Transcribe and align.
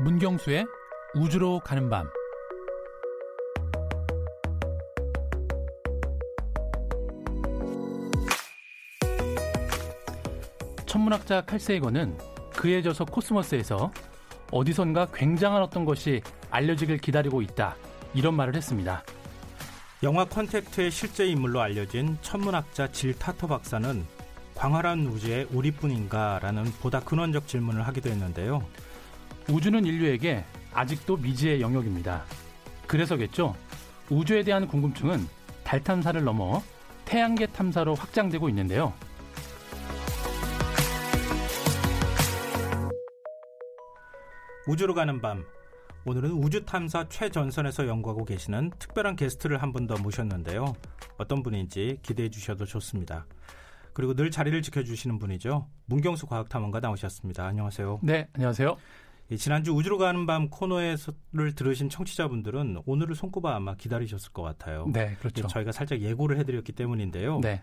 문경수의 0.00 0.64
우주로 1.14 1.58
가는 1.58 1.90
밤 1.90 2.08
천문학자 10.86 11.42
칼 11.42 11.59
세이건은 11.59 12.16
그의 12.52 12.82
저서 12.82 13.04
코스모스에서 13.04 13.90
어디선가 14.52 15.06
굉장한 15.12 15.62
어떤 15.62 15.84
것이 15.84 16.22
알려지길 16.50 16.98
기다리고 16.98 17.42
있다. 17.42 17.76
이런 18.14 18.34
말을 18.34 18.54
했습니다. 18.54 19.02
영화 20.02 20.24
컨택트의 20.24 20.90
실제 20.90 21.26
인물로 21.26 21.60
알려진 21.60 22.16
천문학자 22.22 22.90
질 22.92 23.18
타터 23.18 23.48
박사는 23.48 24.06
광활한 24.54 25.06
우주에 25.08 25.48
우리뿐인가라는 25.50 26.64
보다 26.80 27.00
근원적 27.00 27.46
질문을 27.46 27.86
하기도 27.86 28.10
했는데요. 28.10 28.64
우주는 29.50 29.84
인류에게 29.84 30.44
아직도 30.72 31.16
미지의 31.16 31.60
영역입니다. 31.60 32.24
그래서겠죠. 32.86 33.54
우주에 34.10 34.42
대한 34.42 34.66
궁금증은 34.66 35.26
달 35.64 35.82
탐사를 35.82 36.22
넘어 36.22 36.62
태양계 37.04 37.46
탐사로 37.46 37.94
확장되고 37.94 38.48
있는데요. 38.50 38.92
우주로 44.66 44.94
가는 44.94 45.20
밤. 45.20 45.44
오늘은 46.04 46.30
우주 46.30 46.64
탐사 46.64 47.08
최전선에서 47.08 47.86
연구하고 47.86 48.24
계시는 48.24 48.70
특별한 48.78 49.16
게스트를 49.16 49.60
한 49.62 49.72
분 49.72 49.86
더 49.86 49.96
모셨는데요. 49.96 50.74
어떤 51.18 51.42
분인지 51.42 51.98
기대해 52.02 52.28
주셔도 52.30 52.64
좋습니다. 52.64 53.26
그리고 53.92 54.14
늘 54.14 54.30
자리를 54.30 54.60
지켜주시는 54.62 55.18
분이죠. 55.18 55.66
문경수 55.86 56.26
과학탐험가 56.26 56.80
나오셨습니다. 56.80 57.46
안녕하세요. 57.46 58.00
네, 58.02 58.28
안녕하세요. 58.34 58.76
예, 59.30 59.36
지난주 59.36 59.72
우주로 59.72 59.98
가는 59.98 60.26
밤 60.26 60.48
코너를 60.48 61.54
들으신 61.54 61.90
청취자분들은 61.90 62.82
오늘을 62.86 63.14
손꼽아 63.14 63.54
아마 63.54 63.74
기다리셨을 63.74 64.32
것 64.32 64.42
같아요. 64.42 64.86
네, 64.92 65.16
그렇죠. 65.18 65.44
예, 65.44 65.48
저희가 65.48 65.72
살짝 65.72 66.00
예고를 66.00 66.38
해드렸기 66.38 66.72
때문인데요. 66.72 67.40
네. 67.40 67.60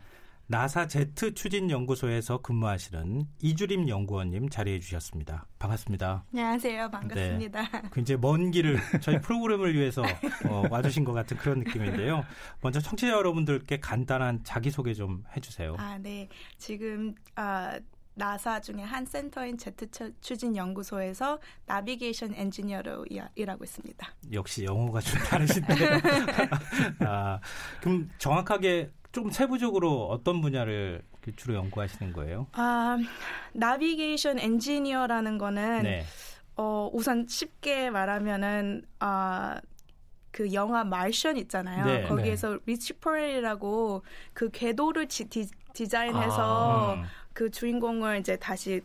나사 0.48 0.88
제트 0.88 1.34
추진 1.34 1.72
연구소에서 1.72 2.38
근무하시는 2.38 3.26
이주림 3.42 3.90
연구원님 3.90 4.50
자리해 4.50 4.80
주셨습니다. 4.80 5.48
반갑습니다. 5.58 6.24
안녕하세요. 6.32 6.92
반갑습니다. 6.92 7.62
네, 7.64 7.82
굉장히 7.92 8.22
먼 8.22 8.52
길을 8.52 8.78
저희 9.02 9.20
프로그램을 9.22 9.74
위해서 9.74 10.04
어, 10.48 10.64
와주신 10.70 11.04
것 11.04 11.14
같은 11.14 11.38
그런 11.38 11.60
느낌인데요. 11.60 12.24
먼저 12.62 12.80
청취자 12.80 13.12
여러분들께 13.14 13.80
간단한 13.80 14.42
자기 14.44 14.70
소개 14.70 14.94
좀 14.94 15.24
해주세요. 15.36 15.78
아, 15.80 15.98
네. 15.98 16.30
지금 16.60 17.16
아, 17.36 17.80
나사 18.16 18.62
중에 18.62 18.82
한 18.82 19.06
센터인 19.06 19.58
제트 19.58 19.88
추진 20.22 20.56
연구소에서 20.56 21.40
나비게이션 21.66 22.34
엔지니어로 22.34 23.06
일하고 23.36 23.64
있습니다. 23.64 24.08
역시 24.32 24.64
용어가 24.64 25.02
좀 25.02 25.20
다르신데요. 25.22 25.90
아, 27.06 27.40
그럼 27.82 28.10
정확하게 28.18 28.90
좀 29.12 29.30
세부적으로 29.30 30.08
어떤 30.08 30.42
분야를 30.42 31.04
주로 31.36 31.56
연구하시는 31.56 32.14
거예요? 32.14 32.48
아, 32.54 32.98
나비게이션 33.54 34.40
엔지니어라는 34.40 35.38
거는 35.38 35.84
네. 35.84 36.06
어, 36.56 36.90
우선 36.94 37.28
쉽게 37.28 37.90
말하면은 37.90 38.84
아, 39.00 39.60
그 40.32 40.54
영화 40.54 40.84
마션 40.84 41.38
있잖아요. 41.38 41.86
네, 41.86 42.04
거기에서 42.04 42.52
네. 42.54 42.60
리치 42.66 42.94
퍼넬이라고 42.94 44.04
그 44.34 44.50
궤도를 44.52 45.08
지, 45.08 45.30
디, 45.30 45.48
디자인해서 45.74 46.98
아. 46.98 47.04
그 47.36 47.52
주인공을 47.52 48.20
이제 48.22 48.38
다시 48.38 48.82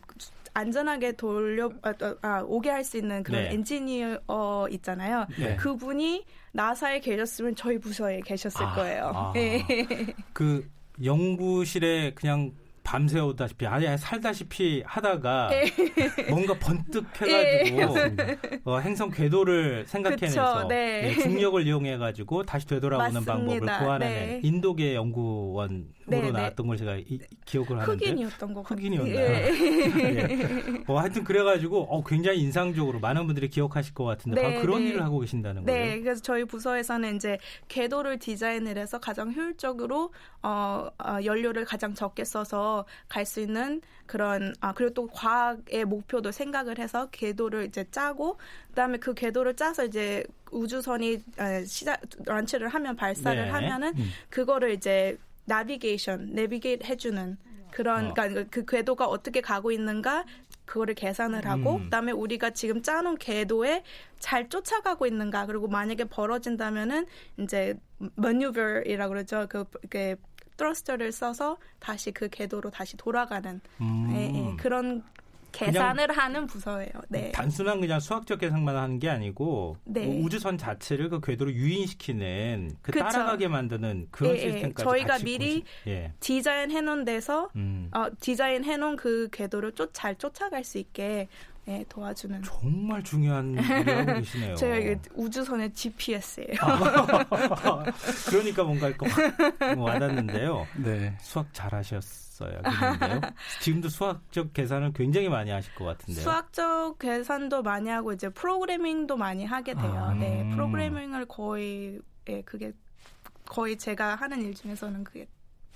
안전하게 0.53 1.13
돌려 1.13 1.71
아, 1.81 1.93
아 2.21 2.43
오게 2.45 2.69
할 2.69 2.83
수 2.83 2.97
있는 2.97 3.23
그런 3.23 3.43
네. 3.43 3.53
엔지니어 3.53 4.67
있잖아요. 4.71 5.25
네. 5.39 5.55
그분이 5.55 6.25
나사에 6.51 6.99
계셨으면 6.99 7.55
저희 7.55 7.79
부서에 7.79 8.19
계셨을 8.19 8.63
아, 8.65 8.75
거예요. 8.75 9.11
아. 9.15 9.31
네. 9.33 9.65
그 10.33 10.69
연구실에 11.03 12.11
그냥 12.13 12.51
밤새우다시피 12.83 13.67
아예 13.67 13.95
살다시피 13.95 14.83
하다가 14.85 15.49
네. 15.49 15.65
뭔가 16.29 16.53
번뜩 16.59 17.05
해가지고 17.21 17.93
네. 18.15 18.37
어, 18.65 18.79
행성 18.79 19.11
궤도를 19.11 19.85
생각해내서 19.87 20.67
네. 20.67 21.01
네, 21.03 21.13
중력을 21.13 21.65
이용해가지고 21.65 22.43
다시 22.43 22.65
되돌아오는 22.67 23.13
맞습니다. 23.23 23.77
방법을 23.77 23.99
네. 23.99 24.41
인도계 24.43 24.95
연구원으로 24.95 25.85
네, 26.05 26.21
네. 26.21 26.31
나왔던 26.31 26.67
걸 26.67 26.77
제가 26.77 26.97
이, 26.97 27.19
기억을 27.45 27.79
하는데 27.79 28.05
흑인이었던 28.05 28.53
거 28.53 28.61
흑인이었나요? 28.61 29.15
예. 29.15 30.83
어, 30.87 30.99
하여튼 30.99 31.23
그래가지고 31.23 31.83
어, 31.83 32.03
굉장히 32.03 32.39
인상적으로 32.41 32.99
많은 32.99 33.25
분들이 33.25 33.49
기억하실 33.49 33.93
것 33.93 34.03
같은데 34.03 34.41
바로 34.41 34.61
그런 34.61 34.81
일을 34.81 35.01
하고 35.03 35.19
계신다는 35.19 35.65
거예요. 35.65 35.85
네, 35.85 35.99
그래서 35.99 36.21
저희 36.21 36.45
부서에서는 36.45 37.15
이제 37.15 37.37
궤도를 37.67 38.19
디자인을 38.19 38.77
해서 38.77 38.99
가장 38.99 39.33
효율적으로 39.33 40.11
어, 40.43 40.89
어 40.97 41.17
연료를 41.23 41.65
가장 41.65 41.93
적게 41.95 42.23
써서 42.23 42.85
갈 43.07 43.25
수 43.31 43.39
있는 43.39 43.81
그런 44.05 44.53
아 44.59 44.73
그리고 44.73 44.93
또 44.93 45.07
과학의 45.07 45.85
목표도 45.85 46.31
생각을 46.31 46.79
해서 46.79 47.09
궤도를 47.11 47.65
이제 47.65 47.85
짜고 47.91 48.37
그다음에 48.69 48.97
그 48.97 49.13
궤도를 49.13 49.55
짜서 49.55 49.85
이제 49.85 50.23
우주선이 50.51 51.19
시작 51.65 52.01
런치를 52.25 52.67
하면 52.67 52.95
발사를 52.95 53.41
네. 53.41 53.49
하면은 53.49 53.93
음. 53.97 54.09
그거를 54.29 54.71
이제 54.71 55.17
나비게이션, 55.51 56.33
내비게이트 56.33 56.85
해주는 56.85 57.37
그런 57.71 58.07
어. 58.07 58.13
그러니까 58.13 58.45
그 58.49 58.65
궤도가 58.65 59.05
어떻게 59.05 59.41
가고 59.41 59.71
있는가 59.71 60.25
그거를 60.65 60.93
계산을 60.95 61.45
하고 61.45 61.75
음. 61.77 61.83
그다음에 61.85 62.13
우리가 62.13 62.51
지금 62.51 62.81
짜놓은 62.81 63.17
궤도에 63.17 63.83
잘 64.19 64.47
쫓아가고 64.47 65.05
있는가 65.05 65.45
그리고 65.45 65.67
만약에 65.67 66.05
벌어진다면은 66.05 67.05
이제 67.39 67.75
maneuvera이라고 68.17 69.09
그러죠 69.09 69.47
그 69.49 69.65
이렇게 69.81 70.15
트러스터를 70.55 71.11
써서 71.11 71.57
다시 71.79 72.11
그 72.11 72.29
궤도로 72.29 72.69
다시 72.69 72.95
돌아가는 72.95 73.59
음. 73.81 74.09
예, 74.13 74.31
예, 74.33 74.55
그런 74.57 75.03
계산을 75.51 76.17
하는 76.17 76.47
부서예요. 76.47 76.91
네. 77.09 77.31
단순한 77.31 77.81
그냥 77.81 77.99
수학적 77.99 78.39
계산만 78.39 78.75
하는 78.75 78.99
게 78.99 79.09
아니고 79.09 79.77
네. 79.83 80.05
뭐 80.05 80.23
우주선 80.23 80.57
자체를 80.57 81.09
그 81.09 81.19
궤도로 81.21 81.51
유인시키는 81.53 82.71
그 82.81 82.91
그쵸. 82.91 83.03
따라가게 83.05 83.47
만드는 83.47 84.07
그런 84.11 84.35
예, 84.35 84.37
예. 84.37 84.41
시스템까지 84.41 84.83
저희가 84.83 85.19
미리 85.19 85.63
예. 85.87 86.13
디자인 86.19 86.71
해놓은 86.71 87.05
데서 87.05 87.49
음. 87.55 87.89
어, 87.93 88.07
디자인 88.19 88.63
해놓은 88.63 88.95
그 88.95 89.29
궤도를 89.31 89.73
쫓, 89.73 89.91
잘 89.93 90.15
쫓아갈 90.15 90.63
수 90.63 90.77
있게 90.77 91.27
네, 91.65 91.85
도와주는 91.89 92.41
정말 92.43 93.03
중요한 93.03 93.53
일을 93.53 93.99
하고 93.99 94.19
계시네요. 94.19 94.55
제가 94.57 94.77
이게 94.77 94.99
우주선의 95.13 95.71
GPS예요. 95.73 96.57
아, 96.59 97.83
그러니까 98.29 98.63
뭔가 98.63 98.89
이거 98.89 99.05
와닿는데요. 99.77 100.67
네. 100.77 101.15
수학 101.21 101.53
잘하셨어요. 101.53 102.30
그런데요. 102.47 103.21
지금도 103.61 103.89
수학적 103.89 104.53
계산을 104.53 104.93
굉장히 104.93 105.29
많이 105.29 105.51
하실 105.51 105.73
것 105.75 105.85
같은데요. 105.85 106.23
수학적 106.23 106.99
계산도 106.99 107.63
많이 107.63 107.89
하고 107.89 108.13
이제 108.13 108.29
프로그래밍도 108.29 109.17
많이 109.17 109.45
하게 109.45 109.73
돼요. 109.73 110.09
아, 110.09 110.13
네, 110.13 110.41
음. 110.41 110.51
프로그래밍을 110.51 111.25
거의 111.25 111.99
예, 112.29 112.41
그게 112.41 112.71
거의 113.45 113.77
제가 113.77 114.15
하는 114.15 114.41
일 114.41 114.53
중에서는 114.53 115.03
그게 115.03 115.27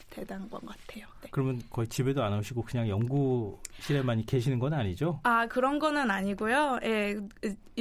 대단한 0.09 0.49
것 0.49 0.65
같아요. 0.65 1.05
네. 1.21 1.27
그러면 1.31 1.61
거의 1.69 1.87
집에도 1.87 2.23
안 2.23 2.33
오시고 2.37 2.61
그냥 2.63 2.87
연구실에만 2.87 4.25
계시는 4.25 4.59
건 4.59 4.73
아니죠? 4.73 5.19
아 5.23 5.45
그런 5.47 5.79
거는 5.79 6.09
아니고요. 6.09 6.79
예, 6.83 7.19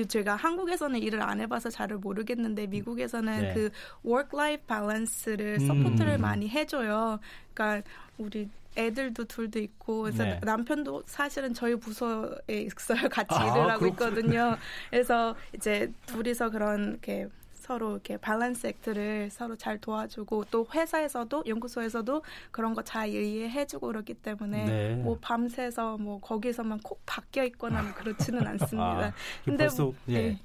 제가 0.08 0.34
한국에서는 0.34 1.00
일을 1.00 1.22
안 1.22 1.40
해봐서 1.40 1.70
잘을 1.70 1.98
모르겠는데 1.98 2.66
미국에서는 2.66 3.40
네. 3.40 3.54
그 3.54 3.70
work-life 4.04 4.66
balance를 4.66 5.58
음. 5.60 5.66
support를 5.66 6.18
많이 6.18 6.48
해줘요. 6.48 7.20
그러니까 7.52 7.88
우리 8.18 8.48
애들도 8.76 9.24
둘도 9.24 9.58
있고 9.60 10.02
그래서 10.02 10.24
네. 10.24 10.40
남편도 10.42 11.04
사실은 11.06 11.54
저희 11.54 11.76
부서에 11.76 12.34
있어요. 12.48 13.08
같이 13.08 13.34
아, 13.34 13.44
일을 13.46 13.70
하고 13.70 13.80
그렇구나. 13.80 14.10
있거든요. 14.10 14.56
그래서 14.90 15.34
이제 15.54 15.92
둘이서 16.06 16.50
그런 16.50 16.90
이렇게 16.92 17.28
서로 17.64 17.92
이렇게 17.92 18.18
밸런스 18.18 18.66
액트를 18.66 19.30
서로 19.30 19.56
잘 19.56 19.78
도와주고 19.78 20.44
또 20.50 20.66
회사에서도 20.74 21.44
연구소에서도 21.46 22.22
그런 22.50 22.74
거 22.74 22.84
잘 22.84 23.08
이해해주고 23.08 23.86
그렇기 23.86 24.12
때문에 24.14 24.64
네. 24.66 24.94
뭐 24.96 25.16
밤새서 25.20 25.96
뭐 25.96 26.20
거기서만 26.20 26.80
콕 26.80 27.00
박혀 27.06 27.42
있거나 27.44 27.82
뭐 27.82 27.92
그렇지는 27.94 28.46
않습니다. 28.46 29.06
아, 29.06 29.12
근데 29.42 29.64
벌써 29.64 29.84
뭐, 29.84 29.94
예, 30.10 30.18
네. 30.18 30.40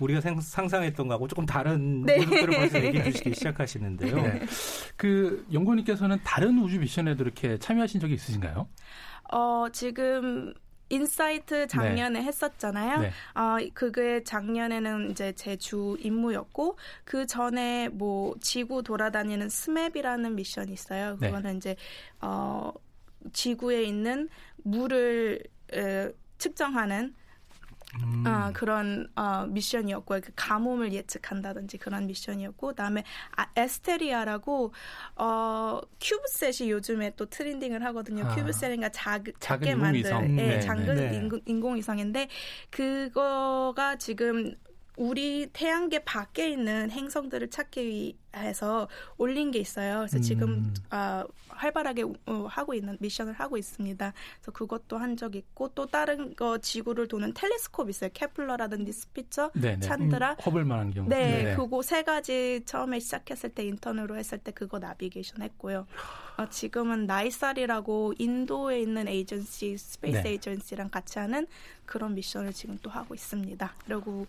우리가 0.00 0.20
상상했던 0.20 1.06
거하고 1.06 1.28
조금 1.28 1.46
다른 1.46 2.02
네. 2.06 2.16
모습들을 2.16 2.54
벌써 2.56 2.82
얘기해 2.82 3.12
주시기 3.12 3.34
시작하시는데요. 3.34 4.16
네. 4.16 4.42
그 4.96 5.46
연구원님께서는 5.52 6.18
다른 6.24 6.58
우주 6.58 6.80
미션에도 6.80 7.22
이렇게 7.22 7.56
참여하신 7.58 8.00
적이 8.00 8.14
있으신가요? 8.14 8.66
어 9.32 9.66
지금 9.72 10.52
인사이트 10.88 11.66
작년에 11.66 12.20
네. 12.20 12.26
했었잖아요. 12.26 13.00
네. 13.00 13.10
어, 13.34 13.56
그게 13.74 14.22
작년에는 14.22 15.10
이제 15.10 15.32
제 15.32 15.56
주 15.56 15.96
임무였고 16.00 16.76
그 17.04 17.26
전에 17.26 17.88
뭐 17.88 18.34
지구 18.40 18.82
돌아다니는 18.82 19.48
SMAP이라는 19.48 20.34
미션이 20.36 20.72
있어요. 20.72 21.16
네. 21.20 21.28
그거는 21.28 21.52
네. 21.52 21.56
이제 21.56 21.76
어 22.20 22.72
지구에 23.32 23.82
있는 23.84 24.28
물을 24.58 25.42
에, 25.72 26.10
측정하는 26.38 27.14
음. 28.02 28.26
어, 28.26 28.50
그런 28.52 29.08
어, 29.16 29.46
미션이었고요. 29.48 30.20
그 30.20 30.32
가뭄을 30.34 30.92
예측한다든지 30.92 31.78
그런 31.78 32.06
미션이었고, 32.06 32.68
그다음에 32.68 33.04
아, 33.36 33.46
ASTERIA라고 33.56 34.72
어, 35.16 35.80
CubeSat이 36.00 36.70
요즘에 36.70 37.12
또 37.16 37.26
trending을 37.26 37.84
하거든요. 37.86 38.24
아. 38.24 38.34
CubeSat인가 38.34 38.90
작, 38.90 39.24
작게 39.40 39.74
만든 39.74 40.38
예, 40.38 40.46
네, 40.46 40.60
작은 40.60 40.94
네. 40.94 41.16
인공, 41.16 41.40
인공위성인데 41.44 42.28
그거가 42.70 43.96
지금 43.96 44.54
우리 44.96 45.46
태양계 45.52 46.00
밖에 46.04 46.50
있는 46.50 46.90
행성들을 46.90 47.50
찾기 47.50 48.16
위해서 48.34 48.88
올린 49.18 49.50
게 49.50 49.58
있어요. 49.58 49.98
그래서 49.98 50.16
음. 50.16 50.22
지금 50.22 50.74
어, 50.90 51.24
활발하게 51.48 52.04
어, 52.26 52.46
하고 52.48 52.74
있는 52.74 52.96
미션을 53.00 53.32
하고 53.34 53.56
있습니다. 53.56 54.12
그래서 54.40 54.52
그것도 54.52 54.98
한 54.98 55.16
적 55.16 55.34
있고 55.34 55.68
또 55.74 55.86
다른 55.86 56.34
거 56.34 56.58
지구를 56.58 57.08
도는 57.08 57.32
telescope 57.32 57.88
있어요. 57.88 58.10
케플러라든지 58.12 58.92
스피처, 58.92 59.50
네네. 59.54 59.80
찬드라. 59.80 60.32
음, 60.32 60.36
허블만 60.38 60.64
안 60.66 60.76
한 60.76 60.92
경우. 60.92 61.08
네, 61.08 61.44
네네. 61.44 61.56
그거 61.56 61.80
세 61.80 62.02
가지 62.02 62.62
처음에 62.66 62.98
시작했을 63.00 63.50
때 63.50 63.64
인턴으로 63.64 64.16
했을 64.16 64.36
때 64.38 64.50
그거 64.52 64.78
나비게이션 64.78 65.40
했고요. 65.40 65.86
어, 66.36 66.48
지금은 66.50 67.06
NISAR라고 67.06 68.14
인도에 68.18 68.80
있는 68.82 69.08
agency, 69.08 69.78
space 69.78 70.18
네. 70.22 70.28
agency랑 70.32 70.90
같이 70.90 71.18
하는 71.18 71.46
그런 71.86 72.14
미션을 72.14 72.52
지금 72.52 72.78
또 72.82 72.90
하고 72.90 73.14
있습니다. 73.14 73.74
그리고 73.86 74.26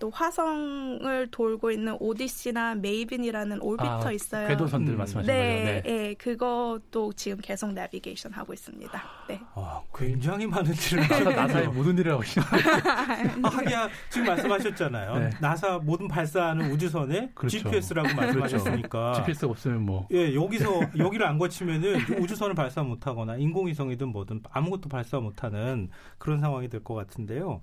또 0.00 0.10
화성을 0.10 1.28
돌고 1.30 1.70
있는 1.70 1.96
오디세이나 2.00 2.74
MAVEN이라는 2.76 3.60
orbiter 3.60 4.08
아, 4.08 4.12
있어요. 4.12 4.48
궤도선들 4.48 4.94
음. 4.94 4.98
말씀하시는 4.98 5.34
네, 5.34 5.82
거죠? 5.82 5.88
네, 5.88 5.96
네, 6.08 6.14
그것도 6.14 7.12
지금 7.12 7.38
계속 7.40 7.72
내비게이션 7.72 8.32
하고 8.32 8.52
있습니다. 8.52 9.02
네. 9.28 9.40
아, 9.54 9.80
굉장히 9.94 10.46
많은 10.46 10.72
일을 10.74 11.36
나사의 11.36 11.68
모든 11.68 11.96
일을 11.98 12.12
하고 12.12 12.22
있어요. 12.24 12.44
아, 13.44 13.48
하기야 13.48 13.88
지금 14.08 14.26
말씀하셨잖아요. 14.26 15.18
네. 15.18 15.30
나사 15.40 15.78
모든 15.78 16.08
발사하는 16.08 16.70
우주선에 16.72 17.30
그렇죠. 17.34 17.58
GPS라고 17.58 18.14
말씀하셨으니까. 18.16 19.12
그렇죠. 19.12 19.24
GPS 19.26 19.44
없으면 19.44 19.82
뭐. 19.82 20.08
예, 20.12 20.34
여기서 20.34 20.80
여기를 20.98 21.26
안 21.26 21.38
거치면은 21.38 22.18
우주선을 22.18 22.54
발사 22.54 22.82
못하거나 22.82 23.36
인공위성이든 23.36 24.08
뭐든 24.08 24.42
아무것도 24.50 24.88
발사 24.88 25.20
못하는 25.20 25.88
그런 26.18 26.40
상황이 26.40 26.68
될 26.68 26.80
것 26.82 26.94
같은데요. 26.94 27.60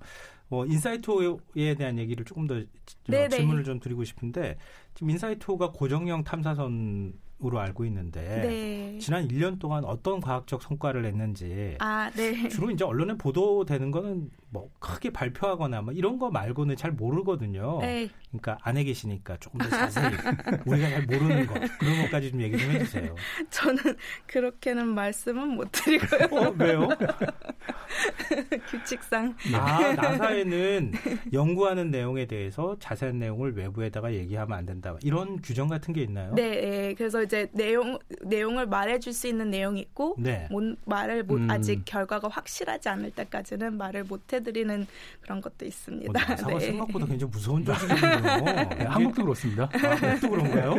뭐 0.48 0.66
인사이트에 0.66 1.74
대한 1.76 1.98
얘기를 1.98 2.24
조금 2.24 2.46
더 2.46 2.60
네네. 3.06 3.28
질문을 3.28 3.64
좀 3.64 3.80
드리고 3.80 4.04
싶은데 4.04 4.56
지금 4.94 5.10
인사이트가 5.10 5.72
고정형 5.72 6.24
탐사선 6.24 7.14
으로 7.44 7.60
알고 7.60 7.84
있는데 7.84 8.20
네. 8.20 8.98
지난 8.98 9.28
1년 9.28 9.60
동안 9.60 9.84
어떤 9.84 10.20
과학적 10.20 10.60
성과를 10.60 11.02
냈는지 11.02 11.76
아, 11.78 12.10
네. 12.16 12.48
주로 12.48 12.68
이제 12.68 12.84
언론에 12.84 13.14
보도되는 13.14 13.92
거는 13.92 14.28
뭐 14.50 14.68
크게 14.80 15.10
발표하거나 15.10 15.82
뭐 15.82 15.92
이런 15.92 16.18
거 16.18 16.32
말고는 16.32 16.74
잘 16.74 16.90
모르거든요. 16.90 17.78
네. 17.80 18.08
그러니까 18.30 18.58
안에 18.62 18.82
계시니까 18.82 19.36
조금 19.36 19.60
더 19.60 19.68
자세히 19.68 20.06
우리가 20.66 20.88
잘 20.90 21.02
모르는 21.06 21.46
거 21.46 21.54
그런 21.78 22.02
것까지 22.02 22.32
좀 22.32 22.42
얘기 22.42 22.58
좀 22.58 22.72
해주세요. 22.72 23.14
저는 23.50 23.82
그렇게는 24.26 24.88
말씀은 24.88 25.48
못 25.50 25.68
드리고요. 25.70 26.40
어, 26.40 26.54
왜요? 26.58 26.88
규칙상. 28.70 29.34
아 29.54 29.92
나사에는 29.96 30.92
연구하는 31.32 31.90
내용에 31.90 32.26
대해서 32.26 32.76
자세한 32.78 33.18
내용을 33.18 33.56
외부에다가 33.56 34.12
얘기하면 34.14 34.58
안 34.58 34.66
된다. 34.66 34.96
이런 35.02 35.40
규정 35.42 35.68
같은 35.68 35.94
게 35.94 36.02
있나요? 36.02 36.34
네, 36.34 36.60
네. 36.60 36.94
그래서 36.94 37.22
이제 37.22 37.48
내용 37.52 37.98
내용을 38.22 38.66
말해줄 38.66 39.12
수 39.12 39.28
있는 39.28 39.50
내용이 39.50 39.80
있고 39.80 40.16
네. 40.18 40.46
못, 40.50 40.76
말을 40.84 41.24
못 41.24 41.36
음. 41.36 41.50
아직 41.50 41.82
결과가 41.84 42.28
확실하지 42.28 42.88
않을 42.88 43.10
때까지는 43.12 43.76
말을 43.76 44.04
못 44.04 44.32
해드리는 44.32 44.86
그런 45.20 45.40
것도 45.40 45.64
있습니다. 45.64 46.10
어, 46.10 46.12
나사가 46.12 46.58
네. 46.58 46.60
생각보다 46.66 47.06
굉장히 47.06 47.30
무서운 47.30 47.64
조직이군요. 47.68 47.98
네, 47.98 48.84
한국도 48.86 49.22
그렇습니다. 49.24 49.68
아, 49.72 49.78
한국도 49.78 50.30
그런가요? 50.30 50.74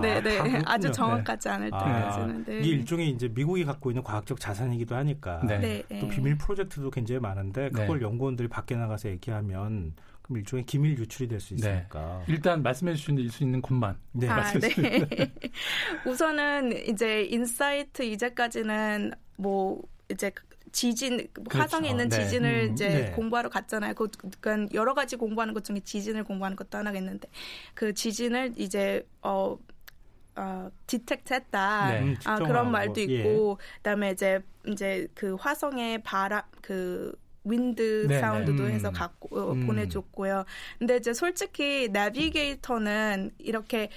네, 0.00 0.22
네. 0.22 0.62
아, 0.64 0.78
주 0.78 0.90
정확하지 0.90 1.48
않을 1.48 1.70
아, 1.72 1.78
때까지는. 1.78 2.44
네. 2.44 2.60
이 2.60 2.68
일종의 2.70 3.10
이제 3.10 3.28
미국이 3.28 3.64
갖고 3.64 3.90
있는 3.90 4.02
과학적 4.02 4.40
자산이기도 4.40 4.94
하니까 4.94 5.42
네. 5.46 5.82
네. 5.88 6.00
또 6.00 6.08
비밀 6.08 6.36
프로젝트도 6.46 6.90
굉장히 6.90 7.20
많은데 7.20 7.70
그걸 7.70 8.00
연구원들이 8.00 8.48
밖에 8.48 8.76
나가서 8.76 9.08
얘기하면 9.08 9.94
그럼 10.22 10.38
일종의 10.38 10.64
기밀 10.64 10.96
유출이 10.96 11.28
될 11.28 11.40
수 11.40 11.54
있으니까. 11.54 12.22
네. 12.26 12.32
일단 12.32 12.62
말씀해 12.62 12.94
주실 12.94 13.30
수 13.30 13.42
있는 13.42 13.60
것만. 13.60 13.96
네. 14.12 14.28
아, 14.28 14.52
네. 14.52 14.70
우선은 16.06 16.88
이제 16.88 17.22
인사이트 17.24 18.02
이제까지는 18.02 19.12
뭐 19.36 19.82
이제 20.08 20.30
지진 20.70 21.26
그렇죠. 21.32 21.58
화성에 21.58 21.90
있는 21.90 22.08
네. 22.08 22.22
지진을 22.22 22.66
음, 22.68 22.72
이제 22.72 22.88
네. 22.88 23.10
공부하러 23.12 23.48
갔잖아요. 23.48 23.94
그, 23.94 24.08
그러니까 24.40 24.74
여러 24.74 24.94
가지 24.94 25.16
공부하는 25.16 25.52
것 25.54 25.64
중에 25.64 25.80
지진을 25.80 26.24
공부하는 26.24 26.56
것도 26.56 26.78
하나가 26.78 26.98
있는데 26.98 27.28
그 27.74 27.92
지진을 27.92 28.54
이제 28.56 29.06
어 29.22 29.58
어, 30.36 30.70
디텍트했다. 30.86 31.90
네, 31.90 32.00
음, 32.00 32.16
아, 32.24 32.36
그런 32.36 32.70
말도 32.70 33.00
예. 33.00 33.04
있고, 33.04 33.58
예. 33.60 33.76
그다음에 33.78 34.10
이제 34.10 34.40
이제 34.66 35.08
그 35.14 35.34
화성의 35.36 36.02
바람 36.02 36.42
그 36.60 37.14
윈드 37.44 38.06
네, 38.08 38.20
사운드도 38.20 38.64
네. 38.64 38.74
해서 38.74 38.90
갖고 38.90 39.38
어, 39.38 39.52
음. 39.52 39.66
보내줬고요. 39.66 40.44
근데 40.78 40.96
이제 40.96 41.14
솔직히 41.14 41.88
내비게이터는 41.92 43.30
이렇게 43.38 43.88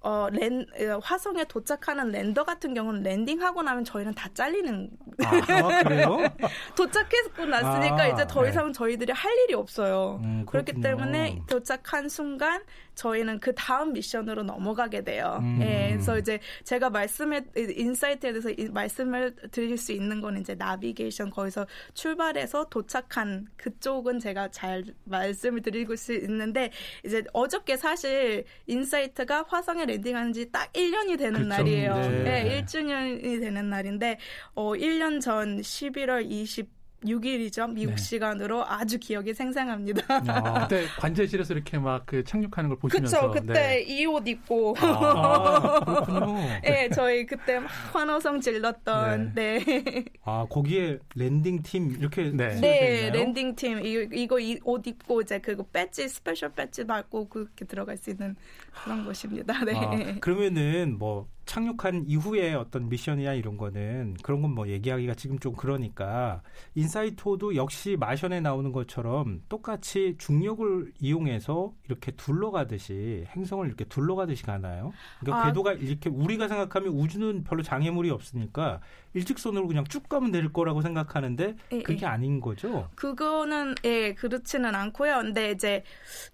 어, 0.00 0.28
랜, 0.30 0.60
어, 0.60 1.00
화성에 1.02 1.44
도착하는 1.44 2.10
랜더 2.12 2.44
같은 2.44 2.72
경우는 2.72 3.02
랜딩하고 3.02 3.62
나면 3.62 3.84
저희는 3.84 4.14
다 4.14 4.28
잘리는. 4.32 4.90
아, 5.24 5.82
그래요? 5.82 6.18
도착했고 6.76 7.46
났으니까 7.46 8.02
아, 8.02 8.06
이제 8.06 8.24
더 8.28 8.46
이상 8.46 8.66
네. 8.68 8.72
저희들이 8.72 9.12
할 9.12 9.32
일이 9.44 9.54
없어요. 9.54 10.20
음, 10.22 10.46
그렇기 10.46 10.80
때문에 10.80 11.42
도착한 11.48 12.08
순간 12.08 12.62
저희는 12.98 13.38
그 13.38 13.54
다음 13.54 13.92
미션으로 13.92 14.42
넘어가게 14.42 15.04
돼요. 15.04 15.38
음. 15.40 15.60
예, 15.62 15.90
그래서 15.92 16.18
이제 16.18 16.40
제가 16.64 16.90
말씀에 16.90 17.42
인사이트에 17.56 18.32
대해서 18.32 18.50
말씀을 18.72 19.36
드릴 19.52 19.78
수 19.78 19.92
있는 19.92 20.20
건 20.20 20.36
이제 20.36 20.56
나비게이션 20.56 21.30
거기서 21.30 21.64
출발해서 21.94 22.64
도착한 22.70 23.46
그쪽은 23.56 24.18
제가 24.18 24.50
잘 24.50 24.82
말씀을 25.04 25.62
드릴 25.62 25.94
수 25.94 26.12
있는데 26.12 26.70
이제 27.04 27.22
어저께 27.32 27.76
사실 27.76 28.44
인사이트가 28.66 29.44
화성에 29.48 29.86
landing한 29.86 30.32
지 30.32 30.48
딱 30.50 30.72
1년이 30.72 31.18
되는 31.18 31.34
그쵸? 31.42 31.48
날이에요. 31.48 31.94
네. 31.94 32.22
네, 32.24 32.62
1주년이 32.64 33.40
되는 33.40 33.68
날인데 33.70 34.18
어 34.54 34.72
1년 34.72 35.20
전 35.20 35.60
11월 35.60 36.28
20 36.28 36.77
6일이죠. 37.04 37.72
미국 37.72 37.92
네. 37.92 37.96
시간으로 37.96 38.66
아주 38.66 38.98
기억이 38.98 39.34
생생합니다. 39.34 40.02
아, 40.08 40.66
그때 40.68 40.86
관제실에서 40.98 41.54
이렇게 41.54 41.78
막 41.78 42.08
그 42.08 42.24
착륙하는 42.24 42.70
걸 42.70 42.78
보시면서 42.78 43.30
그쵸. 43.30 43.42
그때 43.42 43.52
네. 43.52 43.80
이옷 43.82 44.26
입고 44.26 44.74
아, 44.78 45.80
그렇군요. 45.80 46.36
네, 46.62 46.88
저희 46.94 47.26
그때 47.26 47.58
막 47.58 47.68
환호성 47.92 48.40
질렀던 48.40 49.34
네. 49.34 49.62
네. 49.62 50.04
아, 50.24 50.46
거기에 50.48 50.98
landing 51.14 51.62
팀 51.62 51.90
이렇게 51.98 52.30
네, 52.30 52.54
네 52.60 53.10
landing 53.10 53.56
팀 53.56 53.84
이거, 53.84 54.38
이거 54.38 54.38
옷 54.64 54.86
입고 54.86 55.20
이제 55.20 55.38
그거 55.38 55.64
배지 55.70 56.08
special 56.08 56.50
배지 56.54 56.86
받고 56.86 57.28
그렇게 57.28 57.66
들어갈 57.66 57.98
수 57.98 58.08
있는 58.08 58.34
그런 58.82 59.04
곳입니다. 59.04 59.64
네. 59.66 59.74
아, 59.76 60.18
그러면은 60.20 60.96
뭐 60.98 61.28
착륙한 61.48 62.04
이후에 62.06 62.52
어떤 62.54 62.90
미션이나 62.90 63.32
이런 63.32 63.56
거는 63.56 64.16
그런 64.22 64.42
건 64.42 64.48
뭐 64.48 64.68
얘기하기가 64.68 65.14
지금 65.14 65.38
좀 65.38 65.54
그러니까 65.54 66.42
인사이트도 66.74 67.54
역시 67.56 67.96
마션에 67.98 68.40
나오는 68.40 68.70
것처럼 68.72 69.42
똑같이 69.48 70.14
중력을 70.18 70.92
이용해서 71.00 71.72
이렇게 71.86 72.12
둘러가듯이 72.12 73.24
행성을 73.36 73.66
이렇게 73.66 73.84
둘러가듯이 73.84 74.42
가나요? 74.42 74.92
그러니까 75.20 75.42
아, 75.42 75.46
궤도가 75.48 75.72
이렇게 75.74 76.08
우리가 76.10 76.48
생각하면 76.48 76.92
우주는 76.92 77.44
별로 77.44 77.62
장애물이 77.62 78.10
없으니까 78.10 78.80
일직선으로 79.14 79.66
그냥 79.68 79.84
쭉 79.84 80.08
가면 80.08 80.32
될 80.32 80.52
거라고 80.52 80.82
생각하는데 80.82 81.56
예, 81.72 81.82
그게 81.82 82.00
예. 82.02 82.06
아닌 82.06 82.40
거죠? 82.40 82.88
그거는 82.94 83.74
예 83.84 84.14
그렇지는 84.14 84.74
않고요. 84.74 85.18
근데 85.22 85.50
이제 85.52 85.82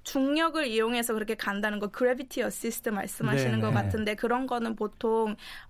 중력을 0.03 0.67
이용해서 0.67 1.15
그렇게 1.15 1.35
간다는 1.37 1.79
거 1.79 1.89
gravity 1.89 2.43
assist 2.43 2.89
말씀하시는 2.91 3.59
네 3.59 3.61
것 3.61 3.73
같은데 3.73 4.15
그런 4.15 4.47
거는 4.47 4.75
보통 4.77 5.04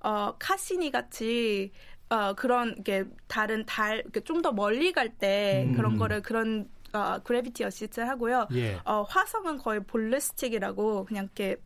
어 0.01 0.35
카시니 0.39 0.91
같이 0.91 1.73
어 2.09 2.35
그런 2.35 2.83
게 2.85 3.05
다른 3.27 3.65
달 3.67 4.03
좀 4.25 4.43
더 4.43 4.53
멀리 4.53 4.93
갈때 4.93 5.65
음. 5.69 5.75
그런 5.75 5.97
거를 5.97 6.23
그런 6.23 6.69
어, 6.93 7.19
gravity 7.25 7.65
assist 7.65 8.01
하고요. 8.01 8.47
예. 8.55 8.79
어, 8.85 9.03
화성은 9.03 9.59
거의 9.59 9.81
ballistic이라고 9.85 11.05
그냥 11.07 11.25
이렇게 11.25 11.57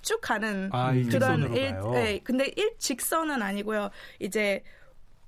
쭉 0.00 0.20
가는 0.22 0.70
아, 0.72 0.92
그런 1.10 1.54
일, 1.54 1.74
네, 1.92 2.20
근데 2.24 2.50
일 2.56 2.74
직선은 2.78 3.42
아니고요. 3.42 3.90
이제 4.20 4.62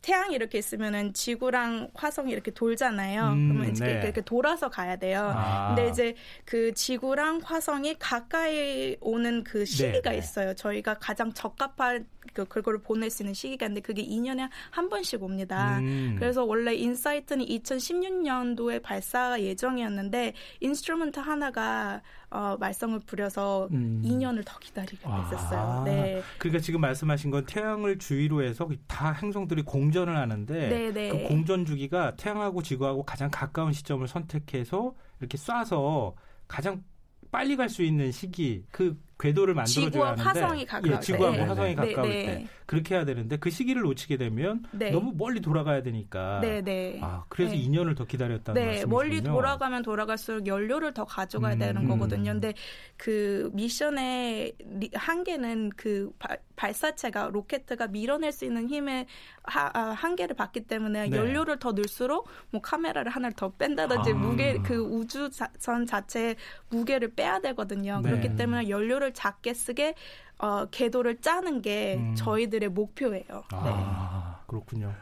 태양이 0.07 0.37
이렇게 0.37 0.59
있으면은 0.59 1.13
지구랑 1.15 1.91
화성이 1.93 2.31
이렇게 2.31 2.53
돌잖아요. 2.53 3.33
음, 3.33 3.49
그러면 3.49 3.71
이제 3.73 3.85
네. 3.85 4.01
이렇게 4.05 4.21
돌아서 4.21 4.71
가야 4.71 4.95
돼요. 4.95 5.33
아. 5.35 5.75
근데 5.75 5.91
이제 5.91 6.15
그 6.45 6.73
지구랑 6.75 7.41
화성이 7.43 7.97
가까이 7.99 8.97
오는 9.01 9.43
그 9.43 9.65
시기가 9.65 10.11
네, 10.11 10.11
네. 10.11 10.19
있어요. 10.19 10.55
저희가 10.55 10.99
가장 11.01 11.33
적합한 11.33 12.07
그 12.33 12.45
그거를 12.45 12.80
보낼 12.80 13.11
수 13.11 13.23
있는 13.23 13.35
시기가 13.35 13.66
있는데 13.66 13.80
그게 13.80 14.04
2년에 14.04 14.49
한 14.71 14.88
번씩 14.88 15.23
옵니다. 15.23 15.78
음. 15.78 16.16
그래서 16.18 16.45
원래 16.45 16.75
인사이트는 16.75 17.45
2016년도에 17.47 18.83
발사 18.83 19.40
예정이었는데 19.40 20.35
instrument 20.61 21.21
하나가 21.21 22.02
어, 22.30 22.56
말썽을 22.59 23.00
부려서 23.06 23.68
음. 23.71 24.02
2년을 24.04 24.42
더 24.45 24.59
기다리게 24.59 24.99
됐었어요. 24.99 25.61
아, 25.61 25.85
네. 25.85 26.23
그러니까 26.38 26.61
지금 26.61 26.80
말씀하신 26.80 27.30
건 27.30 27.45
태양을 27.47 27.99
주위로 27.99 28.42
해서 28.42 28.68
다 28.87 29.12
행성들이 29.12 29.62
공전을 29.62 30.16
하는데 30.16 30.68
네네. 30.68 30.90
네. 30.92 31.09
그 31.11 31.28
공전 31.28 31.64
주기가 31.64 32.16
태양하고 32.16 32.62
지구하고 32.62 33.04
가장 33.04 33.30
가까운 33.30 33.73
시점을 33.73 34.06
선택해서 34.09 34.95
이렇게 35.21 35.38
쏴서 35.38 36.14
가장 36.49 36.83
빨리 37.30 37.56
갈 37.56 37.68
수 37.68 37.83
있는 37.83 38.12
시기 38.12 38.64
그 38.71 38.99
궤도를 39.19 39.55
만들어줘야 39.55 40.11
하는데 40.13 40.23
화성이 40.23 40.67
가까울 40.67 40.95
예, 40.95 41.01
지구하고 41.01 41.37
네. 41.37 41.43
화성이 41.45 41.69
네. 41.75 41.75
가까울 41.75 42.09
네. 42.09 42.27
때 42.27 42.47
그렇게 42.67 42.97
해야 42.97 43.05
되는데 43.05 43.37
그 43.37 43.49
시기를 43.51 43.83
놓치게 43.83 44.17
되면 44.17 44.65
네. 44.73 44.91
너무 44.91 45.13
멀리 45.17 45.41
돌아가야 45.41 45.83
되니까 45.83 46.41
네, 46.41 46.61
네. 46.63 46.99
아 47.01 47.25
그래서 47.29 47.55
2년을 47.55 47.97
더 47.97 48.05
기다렸다는 48.05 48.61
네, 48.61 48.67
말씀이시군요. 48.67 48.95
멀리 48.95 49.23
돌아가면 49.23 49.83
돌아갈수록 49.83 50.47
연료를 50.47 50.93
더 50.93 51.05
가져가야 51.05 51.55
음, 51.55 51.59
되는 51.59 51.89
거거든요. 51.89 52.33
근데 52.33 52.55
그 52.97 53.51
미션의 53.55 54.55
한계는 54.95 55.71
그 55.77 56.11
바, 56.19 56.37
발사체가 56.57 57.31
로켓가 57.33 57.87
밀어낼 57.89 58.33
수 58.33 58.45
있는 58.45 58.69
힘의 58.69 59.07
하, 59.45 59.71
아, 59.73 59.81
한계를 59.93 60.35
받기 60.35 60.63
때문에 60.63 61.09
네. 61.09 61.17
연료를 61.17 61.59
더 61.59 61.73
넣을수록 61.73 62.29
뭐 62.51 62.61
카메라를 62.61 63.13
하나를 63.13 63.37
더 63.37 63.53
뺀다든지 63.53 64.11
아. 64.11 64.15
무게 64.15 64.59
그 64.65 64.77
우주선 64.79 65.87
자체의 65.87 66.37
무게를 66.71 67.15
빼야 67.15 67.41
되거든요. 67.41 68.03
그렇기 68.03 68.35
때문에 68.35 68.69
연료를 68.69 69.15
작게 69.15 69.55
쓰게 69.55 69.95
어, 70.38 70.66
궤도를 70.71 71.21
짜는 71.21 71.62
게 71.62 71.97
음. 71.97 72.14
저희들의 72.14 72.69
목표예요. 72.71 73.45
아, 73.52 73.64
네. 73.64 74.47
그렇군요. 74.47 74.95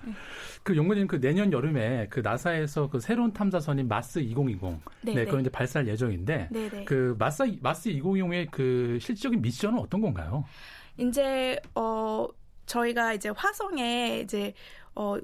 그 0.62 0.76
연구님 0.76 1.06
그 1.06 1.20
내년 1.20 1.52
여름에 1.52 2.06
그 2.08 2.20
나사에서 2.20 2.88
그 2.88 3.00
새로운 3.00 3.32
탐사선인 3.32 3.88
마스 3.88 4.20
2020 4.20 4.80
네, 5.02 5.14
네, 5.14 5.24
그건 5.24 5.40
이제 5.40 5.50
발사할 5.50 5.86
예정인데 5.88 6.48
네네. 6.50 6.84
그 6.84 7.14
마스 7.18 7.42
마스 7.60 7.90
2020의 7.90 8.50
그 8.50 8.98
실질적인 9.00 9.42
미션은 9.42 9.78
어떤 9.78 10.00
건가요? 10.00 10.44
이제 10.96 11.60
어 11.74 12.26
저희가 12.66 13.12
이제 13.12 13.28
화성에 13.30 14.20
이제 14.20 14.54
어 14.94 15.16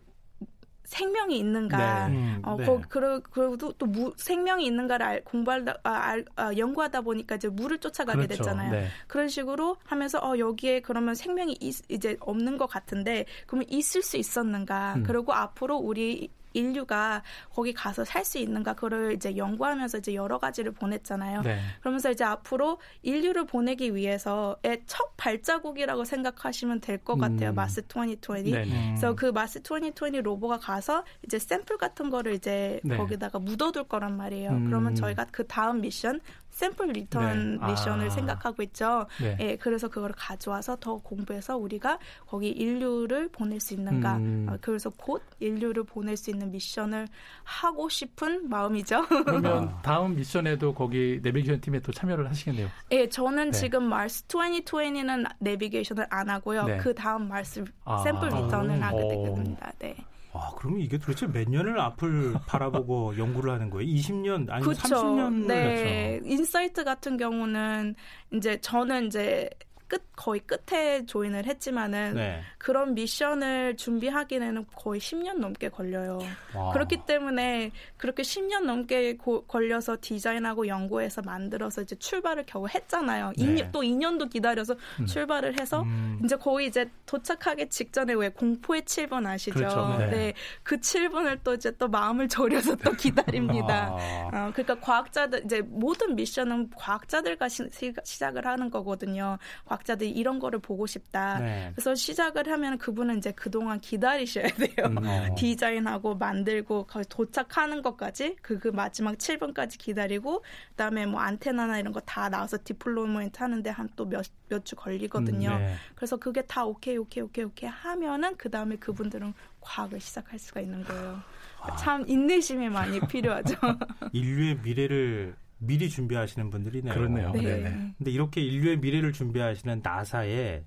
생명이 0.91 1.39
있는가, 1.39 2.09
네. 2.09 2.17
음, 2.17 2.43
어, 2.45 2.57
네. 2.57 2.67
거, 2.67 2.81
그러, 2.89 3.21
그리고 3.21 3.57
또, 3.57 3.73
또 3.73 3.87
무, 3.87 4.13
생명이 4.17 4.67
있는가를 4.67 5.07
알, 5.07 5.25
공부하다, 5.25 5.77
아, 5.85 5.91
알, 5.91 6.25
아, 6.35 6.53
연구하다 6.57 7.03
보니까 7.03 7.37
이제 7.37 7.49
물을 7.49 7.79
쫓아가게 7.79 8.27
그렇죠. 8.27 8.43
됐잖아요. 8.43 8.73
네. 8.73 8.89
그런 9.07 9.29
식으로 9.29 9.77
하면서, 9.85 10.19
어, 10.19 10.37
여기에 10.37 10.81
그러면 10.81 11.15
생명이 11.15 11.59
있, 11.61 11.77
이제 11.89 12.17
없는 12.19 12.59
것 12.59 12.67
같은데, 12.67 13.25
그러면 13.47 13.67
있을 13.71 14.03
수 14.03 14.17
있었는가. 14.17 14.95
음. 14.97 15.05
그리고 15.05 15.33
앞으로 15.33 15.77
우리 15.77 16.29
인류가 16.53 17.23
거기 17.51 17.73
가서 17.73 18.05
살 18.05 18.25
수 18.25 18.39
있는가 18.39 18.75
그걸 18.75 19.13
이제 19.15 19.37
연구하면서 19.37 19.99
이제 19.99 20.15
여러 20.15 20.39
가지를 20.39 20.73
보냈잖아요. 20.73 21.43
네. 21.43 21.59
그러면서 21.81 22.11
이제 22.11 22.23
앞으로 22.23 22.79
인류를 23.03 23.47
보내기 23.47 23.95
위해서의 23.95 24.83
첫 24.87 25.17
발자국이라고 25.17 26.05
생각하시면 26.05 26.81
될 26.81 26.99
것 26.99 27.17
같아요. 27.19 27.51
음. 27.51 27.55
Mars 27.55 27.81
2020. 27.89 28.53
네네. 28.53 28.87
그래서 28.91 29.15
그 29.15 29.27
Mars 29.27 29.61
2020 29.61 30.23
rover가 30.23 30.59
가서 30.59 31.05
이제 31.25 31.39
샘플 31.39 31.79
같은 31.79 32.11
거를 32.11 32.35
이제 32.35 32.79
네. 32.85 32.97
거기다가 32.97 33.39
묻어둘 33.39 33.85
거란 33.85 34.17
말이에요. 34.19 34.51
음. 34.51 34.67
그러면 34.67 34.95
저희가 34.95 35.27
그 35.33 35.47
다음 35.47 35.81
미션 35.81 36.21
sample 36.61 36.89
return 36.89 37.59
네. 37.59 37.67
미션을 37.67 38.07
아. 38.09 38.11
생각하고 38.11 38.63
있죠. 38.65 39.07
네. 39.19 39.37
예, 39.41 39.57
그래서 39.57 39.89
그걸 39.89 40.13
가져와서 40.15 40.77
더 40.77 40.99
공부해서 40.99 41.57
우리가 41.57 41.99
거기 42.27 42.51
인류를 42.51 43.31
보낼 43.31 43.61
수 43.61 43.73
있는가. 43.73 44.17
음. 44.19 44.47
어, 44.51 44.59
그래서 44.61 44.91
곧 44.91 45.23
인류를 45.39 45.85
보낼 45.85 46.19
수 46.19 46.29
있는 46.31 46.51
미션을 46.51 47.09
하고 47.45 47.89
싶은 47.89 48.51
마음이죠. 48.51 49.07
그러면 49.25 49.75
다음 49.83 50.17
미션에도 50.17 50.75
거기 50.75 51.21
내비게이션 51.23 51.63
팀에 51.63 51.81
또 51.81 51.93
참여를 51.93 52.29
하시겠네요. 52.29 52.69
예, 52.91 53.09
저는 53.09 53.53
네. 53.53 53.59
지금 53.59 53.85
Mars 53.85 54.27
2020는 54.27 55.31
내비게이션을 55.39 56.09
안 56.11 56.29
하고요. 56.29 56.65
네. 56.65 56.77
그 56.77 56.95
다음 56.95 57.29
Mars 57.29 57.65
아. 57.87 58.03
sample 58.03 58.29
return을 58.29 58.83
하게 58.83 59.09
되겠습니다. 59.09 59.73
네. 59.79 59.97
아, 60.33 60.53
그러면 60.57 60.81
이게 60.81 60.97
도대체 60.99 61.27
몇 61.27 61.49
년을 61.49 61.81
앞을 61.81 62.35
바라보고 62.47 63.17
연구를 63.19 63.53
하는 63.53 63.71
거예요? 63.71 63.89
20년 63.93 64.49
아니 64.51 64.65
면 64.65 64.75
30년 64.75 65.47
네. 65.47 66.19
그렇죠. 66.21 66.29
인사이트 66.29 66.85
같은 66.85 67.17
경우는 67.17 67.95
이제 68.33 68.61
저는 68.61 69.07
이제 69.07 69.51
끝 69.91 70.05
거의 70.15 70.41
끝에 70.41 71.05
join을 71.05 71.47
했지만은 71.47 72.15
네. 72.15 72.41
그런 72.59 72.95
미션을 72.95 73.77
준비하기에는 73.77 74.67
거의 74.77 75.01
10년 75.01 75.39
넘게 75.39 75.71
걸려요. 75.71 76.21
와. 76.55 76.73
그렇기 76.73 77.05
때문에 77.07 77.73
그렇게 77.97 78.23
10년 78.23 78.65
넘게 78.65 79.17
고, 79.17 79.43
걸려서 79.43 79.97
디자인하고 80.01 80.69
연구해서 80.69 81.23
만들어서 81.23 81.83
이제 81.83 81.97
출발을 81.97 82.45
겨우 82.47 82.69
했잖아요. 82.69 83.33
네. 83.37 83.45
2년, 83.45 83.73
또 83.73 83.81
2년도 83.81 84.31
기다려서 84.31 84.77
음. 85.01 85.07
출발을 85.07 85.61
해서 85.61 85.83
음. 85.83 86.21
이제 86.25 86.37
거의 86.37 86.69
이제 86.69 86.89
도착하기 87.07 87.69
직전에 87.69 88.15
왜 88.15 88.29
공포의 88.29 88.83
7분 88.83 89.27
아시죠? 89.27 89.55
그렇죠. 89.55 89.97
네. 89.99 90.07
네. 90.11 90.33
그 90.63 90.77
7분을 90.77 91.41
또 91.43 91.55
이제 91.55 91.73
또 91.79 91.89
마음을 91.89 92.29
졸여서 92.29 92.77
또 92.77 92.93
기다립니다. 92.93 93.89
아. 94.33 94.47
어, 94.47 94.53
그러니까 94.53 94.79
과학자들 94.79 95.45
이제 95.47 95.63
모든 95.63 96.15
미션은 96.15 96.71
과학자들과 96.77 97.49
시, 97.49 97.69
작을 98.05 98.47
하는 98.47 98.71
거거든요. 98.71 99.39
과 99.65 99.80
학자들이 99.81 100.11
이런 100.11 100.39
거를 100.39 100.59
보고 100.59 100.87
싶다. 100.87 101.39
네. 101.39 101.71
그래서 101.75 101.95
시작을 101.95 102.49
하면 102.51 102.79
그분은 102.79 103.19
이제 103.19 103.33
그동안 103.33 103.81
기다리셔야 103.81 104.49
돼요. 104.49 104.87
음, 104.87 104.99
어. 105.07 105.35
디자인하고 105.37 106.17
만들고 106.17 106.85
거의 106.87 107.05
도착하는 107.09 107.83
것까지 107.83 108.37
그, 108.43 108.59
그 108.59 108.69
마지막 108.69 109.17
7분까지 109.17 109.79
기다리고 109.79 110.45
그다음에 110.71 111.07
뭐 111.07 111.21
안테나나 111.21 111.79
이런 111.79 111.93
거 111.93 112.01
다 112.01 112.29
나와서 112.29 112.57
deployment 112.65 113.39
하는데 113.43 113.71
한 113.71 113.89
또 113.97 114.05
몇 114.07 114.25
몇 114.51 114.65
주 114.65 114.75
걸리거든요. 114.77 115.49
음, 115.51 115.59
네. 115.59 115.75
그래서 115.95 116.17
그게 116.17 116.43
다 116.43 116.65
오케이 116.65 116.97
오케이 116.97 117.23
오케이 117.23 117.45
오케이 117.45 117.69
하면은 117.71 118.37
그다음에 118.37 118.77
그분들은 118.77 119.33
과학을 119.61 120.01
시작할 120.01 120.39
수가 120.39 120.61
있는 120.61 120.83
거예요. 120.85 121.21
아. 121.61 121.77
참 121.77 122.05
인내심이 122.09 122.69
많이 122.69 122.99
필요하죠. 123.01 123.55
인류의 124.13 124.59
미래를 124.63 125.35
미리 125.61 125.89
준비하시는 125.89 126.51
분들이네요. 126.51 126.95
그렇네요. 126.95 127.33
네. 127.33 127.41
네. 127.43 127.95
근데 127.99 128.11
이렇게 128.11 128.41
인류의 128.41 128.79
미래를 128.79 129.13
준비하시는 129.13 129.81
나사에 129.83 130.65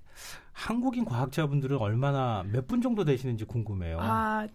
한국인 0.51 1.03
과학자분들은 1.03 1.77
얼마나 1.77 2.43
몇 2.51 2.67
분 2.67 2.81
정도 2.81 3.03
되시는지 3.03 3.45
궁금해요. 3.45 3.97
아, 3.99 4.47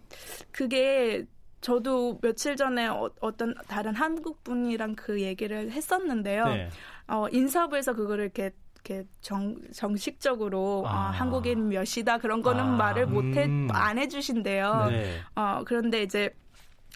그게 0.51 1.25
저도 1.61 2.19
며칠 2.21 2.55
전에 2.55 2.87
어, 2.87 3.11
떤 3.37 3.53
다른 3.67 3.93
한국 3.93 4.43
분이랑 4.43 4.95
그 4.95 5.21
얘기를 5.21 5.71
했었는데요. 5.71 6.45
네. 6.45 6.69
어, 7.07 7.27
인사부에서 7.31 7.93
그거를 7.93 8.25
이렇게 8.25 8.51
이렇게 8.75 9.05
정, 9.19 9.57
정식적으로 9.73 10.83
아. 10.87 11.07
아, 11.07 11.11
한국인 11.11 11.67
몇이다 11.67 12.17
그런 12.19 12.41
거는 12.41 12.63
아. 12.63 12.77
말을 12.77 13.07
못해 13.07 13.43
음. 13.45 13.67
안 13.71 13.97
해주신대요. 13.97 14.85
네. 14.89 15.17
어, 15.35 15.63
그런데 15.65 16.01
이제 16.03 16.29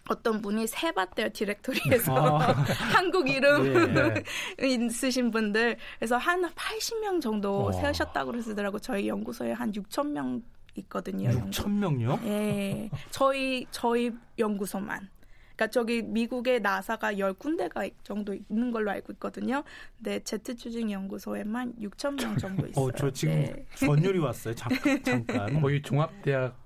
어떤 0.09 0.41
분이 0.41 0.67
세봤대요 0.67 1.29
디렉토리에서 1.29 2.39
아. 2.39 2.51
한국 2.93 3.29
이름 3.29 3.93
네. 3.93 4.23
있으신 4.61 5.31
분들 5.31 5.77
그래서 5.97 6.17
한 6.17 6.43
80명 6.43 7.21
정도 7.21 7.65
와. 7.65 7.71
세우셨다고 7.71 8.31
그러시더라고 8.31 8.79
저희 8.79 9.07
연구소에 9.07 9.53
한 9.53 9.71
6천 9.71 10.09
명 10.09 10.41
있거든요. 10.75 11.29
6천 11.29 11.69
명요? 11.69 12.19
예, 12.25 12.89
저희 13.11 13.65
저희 13.71 14.11
연구소만. 14.39 15.07
그러니까 15.55 15.67
저기 15.67 16.01
미국의 16.01 16.61
나사가 16.61 17.13
10군데가 17.13 17.91
정도 18.03 18.33
있는 18.33 18.71
걸로 18.71 18.89
알고 18.89 19.13
있거든요. 19.13 19.63
네, 19.99 20.19
제트 20.19 20.55
추진 20.55 20.89
연구소에만 20.89 21.75
6천 21.79 22.19
명 22.19 22.35
정도 22.37 22.67
있어요. 22.67 22.85
어, 22.85 22.91
저 22.91 23.11
지금 23.11 23.35
네. 23.35 23.65
전율이 23.75 24.17
왔어요. 24.19 24.55
잠깐. 24.55 25.03
잠깐. 25.03 25.61
거의 25.61 25.81
종합대학 25.81 26.62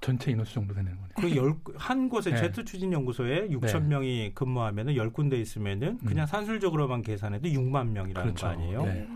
전체 0.00 0.30
인원수 0.30 0.54
정도 0.54 0.74
되는 0.74 0.96
거네요. 1.16 1.56
그한 1.62 2.08
곳에 2.08 2.30
네. 2.30 2.36
제트 2.36 2.64
추진 2.64 2.92
연구소에 2.92 3.48
6천 3.48 3.82
네. 3.82 3.88
명이 3.88 4.32
근무하면은 4.34 4.94
10군데 4.94 5.34
있으면은 5.34 5.98
그냥 5.98 6.24
음. 6.24 6.26
산술적으로만 6.26 7.02
계산해도 7.02 7.48
6만 7.48 7.88
명이라는 7.88 8.34
그렇죠. 8.34 8.46
거 8.46 8.52
아니에요? 8.52 8.84
네. 8.84 9.08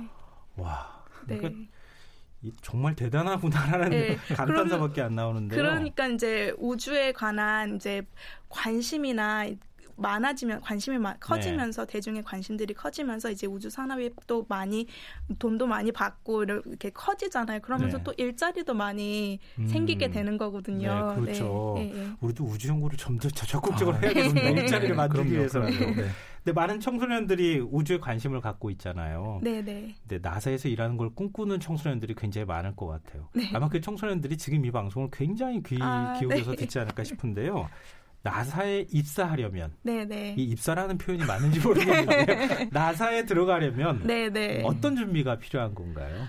와. 0.57 1.05
그러니까 1.25 1.49
네. 1.49 2.51
정말 2.61 2.95
대단하구나라는 2.95 3.91
네. 3.91 4.17
감탄사밖에 4.37 5.01
안 5.01 5.15
나오는데요. 5.15 5.57
그러니까 5.57 6.07
이제 6.09 6.53
우주에 6.59 7.13
관한 7.13 7.77
이제 7.77 8.03
관심이나 8.51 9.47
많아지면 9.97 10.61
관심이 10.61 10.99
마, 10.99 11.15
커지면서 11.19 11.87
네. 11.87 11.93
대중의 11.93 12.23
관심들이 12.23 12.75
커지면서 12.75 13.31
이제 13.31 13.47
우주 13.47 13.71
산업이 13.71 14.11
또 14.27 14.45
많이 14.49 14.87
돈도 15.39 15.67
많이 15.67 15.93
받고 15.93 16.45
이렇게 16.45 16.91
커지잖아요. 16.91 17.61
그러면서 17.61 17.99
네. 17.99 18.05
또 18.05 18.15
일자리도 18.17 18.75
많이 18.75 19.39
음. 19.59 19.67
생기게 19.67 20.11
되는 20.11 20.37
거거든요. 20.37 21.15
네, 21.15 21.21
그렇죠. 21.21 21.75
네, 21.77 21.85
네, 21.87 22.01
네. 22.01 22.11
우리도 22.21 22.45
우주 22.45 22.69
연구를 22.69 22.97
좀더 22.97 23.29
적극적으로 23.29 23.97
아, 23.97 24.01
해야겠는데 24.01 24.51
일자리를 24.63 24.95
만들기 24.95 25.33
위해서는. 25.33 25.71
근데 26.45 26.61
많은 26.61 26.79
청소년들이 26.79 27.61
우주에 27.61 27.99
관심을 27.99 28.43
갖고 28.43 28.71
있잖아요. 28.71 29.41
네, 29.43 29.63
네. 29.63 29.95
근데 30.07 30.29
나사에서 30.29 30.69
일하는 30.69 30.99
걸 30.99 31.09
꿈꾸는 31.15 31.59
청소년들이 31.59 32.15
굉장히 32.17 32.45
많을 32.45 32.77
것 32.77 32.87
같아요. 32.87 33.29
네. 33.35 33.51
아마 33.55 33.71
그 33.71 33.81
청소년들이 33.81 34.37
지금 34.37 34.63
이 34.67 34.71
방송을 34.71 35.09
굉장히 35.11 35.63
귀 35.63 35.79
아, 35.81 36.13
기울여서 36.19 36.51
네. 36.51 36.57
듣지 36.59 36.79
않을까 36.79 37.03
싶은데요. 37.03 37.67
나사에 38.25 38.87
입사하려면 38.91 39.75
네네. 39.83 40.05
네. 40.07 40.35
이 40.39 40.45
입사라는 40.45 40.97
표현이 40.97 41.25
맞는지 41.27 41.61
모르겠는데 41.61 42.71
나사에 42.73 43.27
들어가려면 43.27 44.03
네네. 44.03 44.31
네. 44.31 44.63
어떤 44.65 44.97
준비가 44.97 45.39
필요한 45.39 45.75
건가요? 45.75 46.27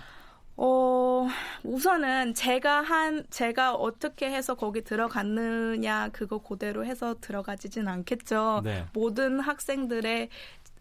어, 0.58 1.28
우선은 1.64 2.34
제가 2.34 2.82
한, 2.82 3.25
제가 3.30 3.75
어떻게 3.75 4.30
해서 4.30 4.56
거기 4.56 4.84
들어갔느냐, 4.84 6.10
그거 6.10 6.38
그대로 6.38 6.86
해서 6.86 7.16
들어가지진 7.20 7.88
않겠죠. 7.88 8.62
네. 8.64 8.86
모든 8.94 9.40
학생들의, 9.40 10.30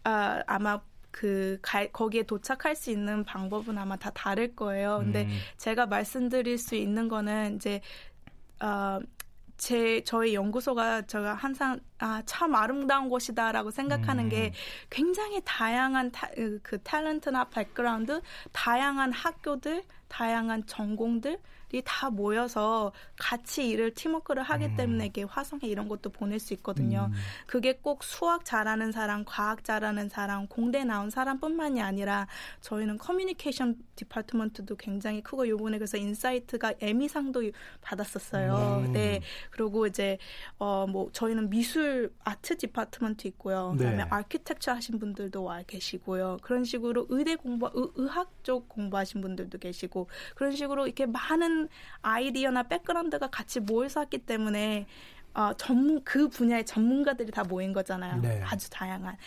아, 0.03 0.41
아마 0.47 0.79
그, 1.11 1.59
가, 1.61 1.85
거기에 1.87 2.23
도착할 2.23 2.75
수 2.75 2.89
있는 2.89 3.23
방법은 3.25 3.77
아마 3.77 3.97
다 3.97 4.11
다를 4.11 4.55
거예요. 4.55 4.99
근데 4.99 5.23
음. 5.25 5.37
제가 5.57 5.87
말씀드릴 5.87 6.57
수 6.57 6.75
있는 6.75 7.09
거는 7.09 7.55
이제, 7.57 7.81
어, 8.61 8.99
제 9.57 10.01
저희 10.03 10.33
연구소가 10.33 11.03
제가 11.03 11.33
항상 11.33 11.79
아 11.99 12.21
참 12.25 12.55
아름다운 12.55 13.09
곳이다라고 13.09 13.71
생각하는 13.71 14.25
음. 14.25 14.29
게 14.29 14.53
굉장히 14.89 15.41
다양한 15.45 16.11
타, 16.11 16.27
그 16.61 16.77
talent나 16.83 17.49
background, 17.49 18.21
다양한 18.51 19.11
학교들, 19.13 19.83
다양한 20.07 20.65
전공들 20.65 21.39
다 21.83 22.09
모여서 22.09 22.93
같이 23.17 23.67
일을 23.67 23.93
팀워크를 23.93 24.43
하기 24.43 24.65
음. 24.65 24.75
때문에 24.77 25.07
이게 25.07 25.23
화성에 25.23 25.61
이런 25.63 25.89
것도 25.89 26.09
보낼 26.09 26.39
수 26.39 26.53
있거든요. 26.53 27.09
음. 27.11 27.17
그게 27.47 27.73
꼭 27.73 28.03
수학 28.03 28.45
잘하는 28.45 28.93
사람, 28.93 29.25
과학 29.25 29.63
잘하는 29.63 30.07
사람, 30.07 30.47
공대 30.47 30.85
나온 30.85 31.09
사람뿐만이 31.09 31.81
아니라 31.81 32.27
저희는 32.61 32.97
communication 32.97 33.75
department도 33.95 34.77
굉장히 34.77 35.21
크고 35.21 35.49
요번에 35.49 35.77
그래서 35.77 35.97
인사이트가 35.97 36.75
에미상도 36.79 37.43
받았었어요. 37.81 38.83
음. 38.87 38.93
네. 38.93 39.21
그리고 39.51 39.85
이제 39.87 40.17
어 40.59 40.85
뭐 40.85 41.09
저희는 41.11 41.49
미술 41.49 41.84
art 42.23 42.57
department 42.57 43.27
있고요. 43.29 43.73
그다음에 43.77 43.97
네. 43.97 44.05
아키텍처 44.09 44.71
하신 44.73 44.99
분들도 44.99 45.43
와 45.43 45.61
계시고요. 45.63 46.37
그런 46.41 46.63
식으로 46.63 47.05
의대 47.09 47.35
공부 47.35 47.69
의, 47.73 47.89
의학 47.95 48.31
쪽 48.43 48.69
공부하신 48.69 49.21
분들도 49.21 49.57
계시고 49.57 50.09
그런 50.35 50.51
식으로 50.51 50.85
이렇게 50.87 51.05
많은 51.05 51.69
아이디어나 52.01 52.63
background가 52.63 53.27
같이 53.29 53.59
모여서 53.59 54.01
했기 54.01 54.17
때문에 54.19 54.85
어, 55.35 55.51
전문 55.57 56.01
그 56.05 56.29
분야의 56.29 56.65
전문가들이 56.65 57.29
다 57.31 57.43
모인 57.43 57.73
거잖아요. 57.73 58.21
네. 58.21 58.41
아주 58.43 58.69
다양한. 58.69 59.17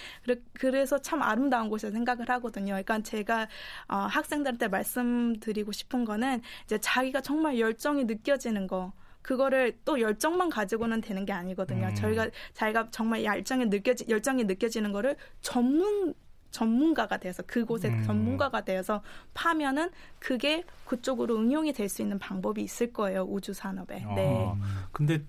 그래 0.54 0.86
서 0.86 0.98
참 0.98 1.22
아름다운 1.22 1.68
곳이라 1.68 1.92
생각을 1.92 2.28
하거든요. 2.30 2.72
그러니까 2.72 3.00
제가 3.00 3.46
어, 3.88 3.96
학생들한테 3.96 4.68
말씀드리고 4.68 5.72
싶은 5.72 6.04
거는 6.06 6.40
이제 6.64 6.78
자기가 6.78 7.20
정말 7.20 7.58
열정이 7.58 8.04
느껴지는 8.04 8.66
거. 8.66 8.92
그거를 9.28 9.76
또 9.84 10.00
열정만 10.00 10.48
가지고는 10.48 11.02
되는 11.02 11.26
게 11.26 11.34
아니거든요. 11.34 11.88
음. 11.88 11.94
저희가 11.94 12.30
자기가 12.54 12.88
정말 12.90 13.22
열정이 13.24 13.66
느껴지 13.66 14.06
열정이 14.08 14.44
느껴지는 14.44 14.90
거를 14.90 15.16
전문 15.42 16.14
전문가가 16.50 17.18
돼서 17.18 17.42
그곳에 17.42 17.88
음. 17.88 18.02
전문가가 18.04 18.62
되어서 18.64 19.02
파면은 19.34 19.90
그게 20.18 20.64
그쪽으로 20.86 21.36
응용이 21.36 21.74
될 21.74 21.90
수 21.90 22.00
있는 22.00 22.18
방법이 22.18 22.62
있을 22.62 22.90
거예요 22.90 23.24
우주 23.24 23.52
산업에. 23.52 24.02
아, 24.02 24.14
네. 24.14 24.50
근데 24.92 25.22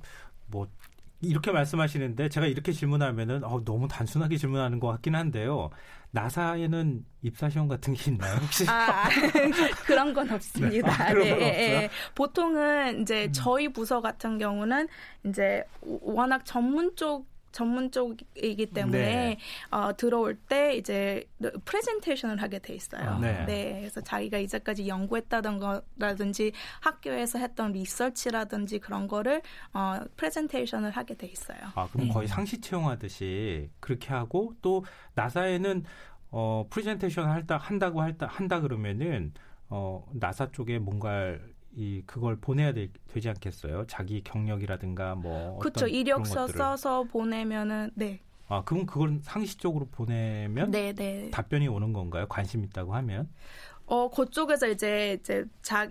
뭐 0.48 0.70
이렇게 1.20 1.52
말씀하시는데 1.52 2.30
제가 2.30 2.48
이렇게 2.48 2.72
질문하면은 2.72 3.44
어, 3.44 3.62
너무 3.66 3.90
단순하게 3.90 4.38
질문하는 4.38 4.80
것 4.80 4.88
같긴 4.88 5.16
한데요. 5.16 5.72
나사에는 6.12 7.06
입사 7.22 7.50
시험 7.50 7.68
같은 7.68 7.94
게 7.94 8.12
있나요 8.12 8.38
혹시? 8.38 8.66
아, 8.68 9.10
그런 9.86 10.14
건 10.14 10.30
없습니다. 10.32 10.88
네. 10.88 11.04
아, 11.04 11.14
그런 11.14 11.30
건 11.30 11.40
네, 11.40 11.52
네. 11.52 11.90
보통은 12.16 13.02
이제 13.02 13.26
음. 13.26 13.32
저희 13.32 13.70
부서 13.70 14.02
같은 14.02 14.38
경우는 14.38 14.88
이제 15.26 15.64
워낙 15.82 16.46
전문 16.46 16.96
쪽 16.96 17.28
전문 17.52 17.92
쪽이기 17.92 18.68
때문에 18.68 19.00
네. 19.00 19.38
어, 19.72 19.96
들어올 19.96 20.36
때 20.36 20.76
이제 20.76 21.28
프레젠테이션을 21.66 22.42
하게 22.42 22.60
돼 22.60 22.74
있어요. 22.74 23.10
아, 23.10 23.20
네. 23.20 23.46
네. 23.46 23.78
그래서 23.80 24.02
자기가 24.02 24.38
이제까지 24.38 24.88
연구했다던 24.88 25.60
거라든지 25.60 26.52
학교에서 26.82 27.40
했던 27.40 27.72
리서치라든지 27.72 28.80
그런 28.80 29.08
거를 29.08 29.42
어, 29.74 30.00
프레젠테이션을 30.18 30.92
하게 30.92 31.16
돼 31.16 31.28
있어요. 31.28 31.60
아, 31.76 31.88
그럼 31.92 32.08
네. 32.08 32.14
거의 32.14 32.28
상시 32.28 32.60
채용하듯이 32.62 33.70
그렇게 33.80 34.10
하고 34.14 34.54
또 34.62 34.86
나사에는 35.16 35.84
어, 36.32 36.66
프레젠테이션 36.70 37.28
할다 37.28 37.58
한다고 37.58 38.02
할다 38.02 38.28
한다 38.28 38.62
그러면은 38.62 39.34
어, 39.70 40.06
나사 40.14 40.52
쪽에 40.52 40.80
뭔가를 40.80 41.54
이 41.76 42.02
그걸 42.06 42.36
보내야 42.38 42.74
되, 42.74 42.90
지 43.20 43.30
않겠어요? 43.30 43.86
자기 43.88 44.22
경력이라든가 44.24 45.16
뭐 45.16 45.60
그렇죠 45.60 45.88
이력서 45.88 46.48
써서 46.48 47.04
보내면은 47.04 47.92
네. 47.96 48.20
아 48.48 48.64
그럼 48.64 48.86
그걸 48.86 49.20
상시적으로 49.22 49.88
보내면 49.92 50.72
네, 50.72 50.92
네. 50.94 51.30
답변이 51.30 51.68
오는 51.68 51.94
건가요? 51.94 52.28
관심 52.28 52.64
있다고 52.64 52.96
하면? 52.96 53.30
어 53.86 54.10
그쪽에서 54.10 54.68
이제 54.68 55.18
이제 55.20 55.46
자 55.62 55.88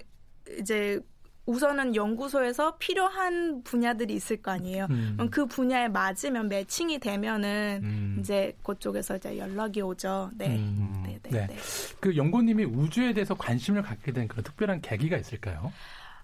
이제 0.58 1.00
우선은 1.48 1.96
연구소에서 1.96 2.76
필요한 2.76 3.62
분야들이 3.64 4.12
있을 4.12 4.36
거 4.36 4.50
아니에요. 4.50 4.86
음. 4.90 5.28
그 5.30 5.46
분야에 5.46 5.88
맞으면 5.88 6.48
매칭이 6.48 6.98
되면은 6.98 7.80
음. 7.82 8.16
이제 8.20 8.54
그쪽에서 8.62 9.16
이제 9.16 9.38
연락이 9.38 9.80
오죠. 9.80 10.30
네. 10.36 10.56
음. 10.56 11.02
네, 11.06 11.18
네, 11.22 11.30
네. 11.30 11.46
네. 11.46 11.56
그 12.00 12.14
연구님이 12.14 12.64
우주에 12.64 13.14
대해서 13.14 13.34
관심을 13.34 13.80
갖게 13.80 14.12
된 14.12 14.28
그런 14.28 14.44
특별한 14.44 14.82
계기가 14.82 15.16
있을까요? 15.16 15.72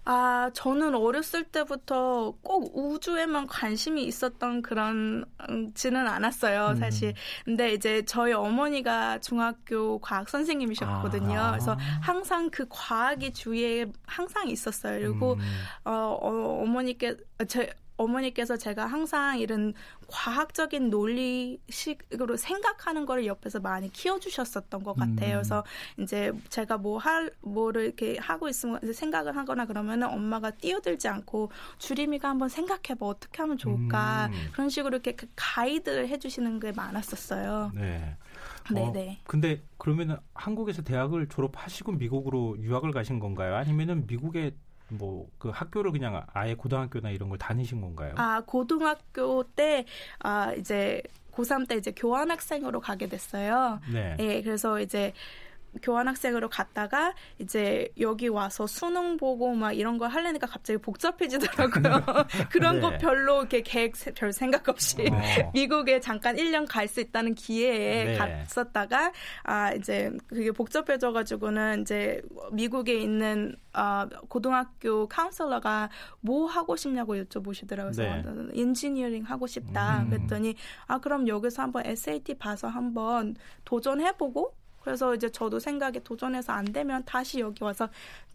아, 0.07 0.51
저는 0.53 0.93
어렸을 0.93 1.43
때부터 1.45 2.35
꼭 2.43 2.77
우주에만 2.77 3.47
관심이 3.47 4.03
있었던 4.03 4.61
그런, 4.61 5.25
지는 5.73 6.07
않았어요, 6.07 6.69
음. 6.69 6.75
사실. 6.75 7.09
음. 7.09 7.13
근데 7.45 7.73
이제 7.73 8.03
저희 8.05 8.31
어머니가 8.33 9.19
중학교 9.19 9.97
과학 9.99 10.29
선생님이셨거든요. 10.29 11.39
아. 11.39 11.51
그래서 11.51 11.75
항상 12.01 12.51
그 12.51 12.67
과학이 12.69 13.33
주위에 13.33 13.87
항상 14.05 14.47
있었어요. 14.47 14.99
그리고, 14.99 15.33
음. 15.33 15.39
어, 15.85 15.91
어, 16.21 16.61
어머니께, 16.61 17.17
제, 17.47 17.73
어머니께서 17.97 18.57
제가 18.57 18.85
항상 18.85 19.39
이런 19.39 19.73
과학적인 20.07 20.89
논리식으로 20.89 22.37
생각하는 22.37 23.05
거를 23.05 23.25
옆에서 23.25 23.59
많이 23.59 23.91
키워주셨었던 23.91 24.83
것 24.83 24.95
같아요. 24.95 25.37
음. 25.37 25.41
그래서 25.41 25.63
이제 25.99 26.31
제가 26.49 26.77
뭐 26.77 26.97
할, 26.97 27.31
뭐를 27.41 27.85
이렇게 27.85 28.17
하고 28.19 28.47
있으면 28.49 28.79
생각을 28.93 29.35
하거나 29.35 29.65
그러면은 29.65 30.07
엄마가 30.09 30.51
뛰어들지 30.51 31.07
않고 31.07 31.51
주림이가 31.77 32.29
한번 32.29 32.49
생각해봐. 32.49 33.05
어떻게 33.05 33.41
하면 33.41 33.57
좋을까. 33.57 34.27
음. 34.27 34.49
그런 34.51 34.69
식으로 34.69 34.95
이렇게 34.95 35.13
그 35.13 35.27
가이드를 35.35 36.07
해주시는 36.09 36.59
게 36.59 36.71
많았었어요. 36.71 37.71
네. 37.75 38.17
네네. 38.71 38.87
어, 38.87 38.91
네. 38.91 39.19
근데 39.25 39.61
그러면은 39.77 40.17
한국에서 40.33 40.81
대학을 40.81 41.29
졸업하시고 41.29 41.93
미국으로 41.93 42.57
유학을 42.59 42.91
가신 42.91 43.19
건가요? 43.19 43.55
아니면은 43.55 44.07
미국에 44.07 44.55
뭐 44.89 45.27
그 45.39 45.49
학교를 45.49 45.91
그냥 45.91 46.25
아예 46.33 46.53
고등학교나 46.55 47.09
이런 47.09 47.29
걸 47.29 47.37
다니신 47.37 47.81
건가요? 47.81 48.13
아 48.17 48.41
고등학교 48.45 49.43
때 49.55 49.85
아 50.19 50.53
이제 50.53 51.01
고3 51.33 51.67
때 51.67 51.75
이제 51.75 51.91
교환 51.91 52.31
학생으로 52.31 52.79
가게 52.79 53.07
됐어요. 53.09 53.79
네. 53.91 54.15
예, 54.19 54.41
그래서 54.41 54.79
이제 54.79 55.11
교환학생으로 55.81 56.49
갔다가 56.49 57.13
이제 57.39 57.89
여기 57.99 58.27
와서 58.27 58.65
수능 58.67 59.17
보고 59.17 59.53
막 59.53 59.73
이런 59.73 59.97
거 59.97 60.07
하려니까 60.07 60.47
갑자기 60.47 60.77
복잡해지더라고요. 60.79 62.03
그런 62.51 62.75
네. 62.75 62.81
거 62.81 62.97
별로 62.97 63.41
이렇게 63.41 63.61
계획 63.61 63.93
별 64.15 64.33
생각 64.33 64.67
없이 64.69 65.07
어. 65.11 65.51
미국에 65.53 65.99
잠깐 65.99 66.35
1년 66.35 66.65
갈 66.67 66.85
수 66.95 67.01
있다는 67.01 67.35
기회에 67.35 68.05
네. 68.05 68.17
갔었다가 68.17 69.11
아 69.43 69.73
이제 69.73 70.11
그게 70.27 70.51
복잡해져 70.51 71.11
가지고는 71.11 71.81
이제 71.81 72.21
미국에 72.51 72.95
있는 72.95 73.55
어, 73.73 74.07
고등학교 74.29 75.07
카운슬러가 75.07 75.89
뭐 76.21 76.47
하고 76.47 76.75
싶냐고 76.75 77.15
여쭤보시더라고요. 77.15 77.95
그래서 77.95 78.31
네. 78.31 78.49
인지니어링 78.53 79.23
하고 79.23 79.47
싶다. 79.47 80.03
음. 80.03 80.09
그랬더니 80.09 80.55
아 80.87 80.99
그럼 80.99 81.27
여기서 81.27 81.63
한번 81.63 81.85
SAT 81.85 82.35
봐서 82.35 82.67
한번 82.67 83.35
도전해 83.65 84.13
보고 84.13 84.55
그래서 84.85 85.15
이제 85.15 85.29
저도 85.29 85.59
생각에 85.59 85.99
도전해서 86.03 86.53
안 86.53 86.63
되면 86.65 87.03
다시 87.05 87.39
여기 87.39 87.63
와서 87.63 87.89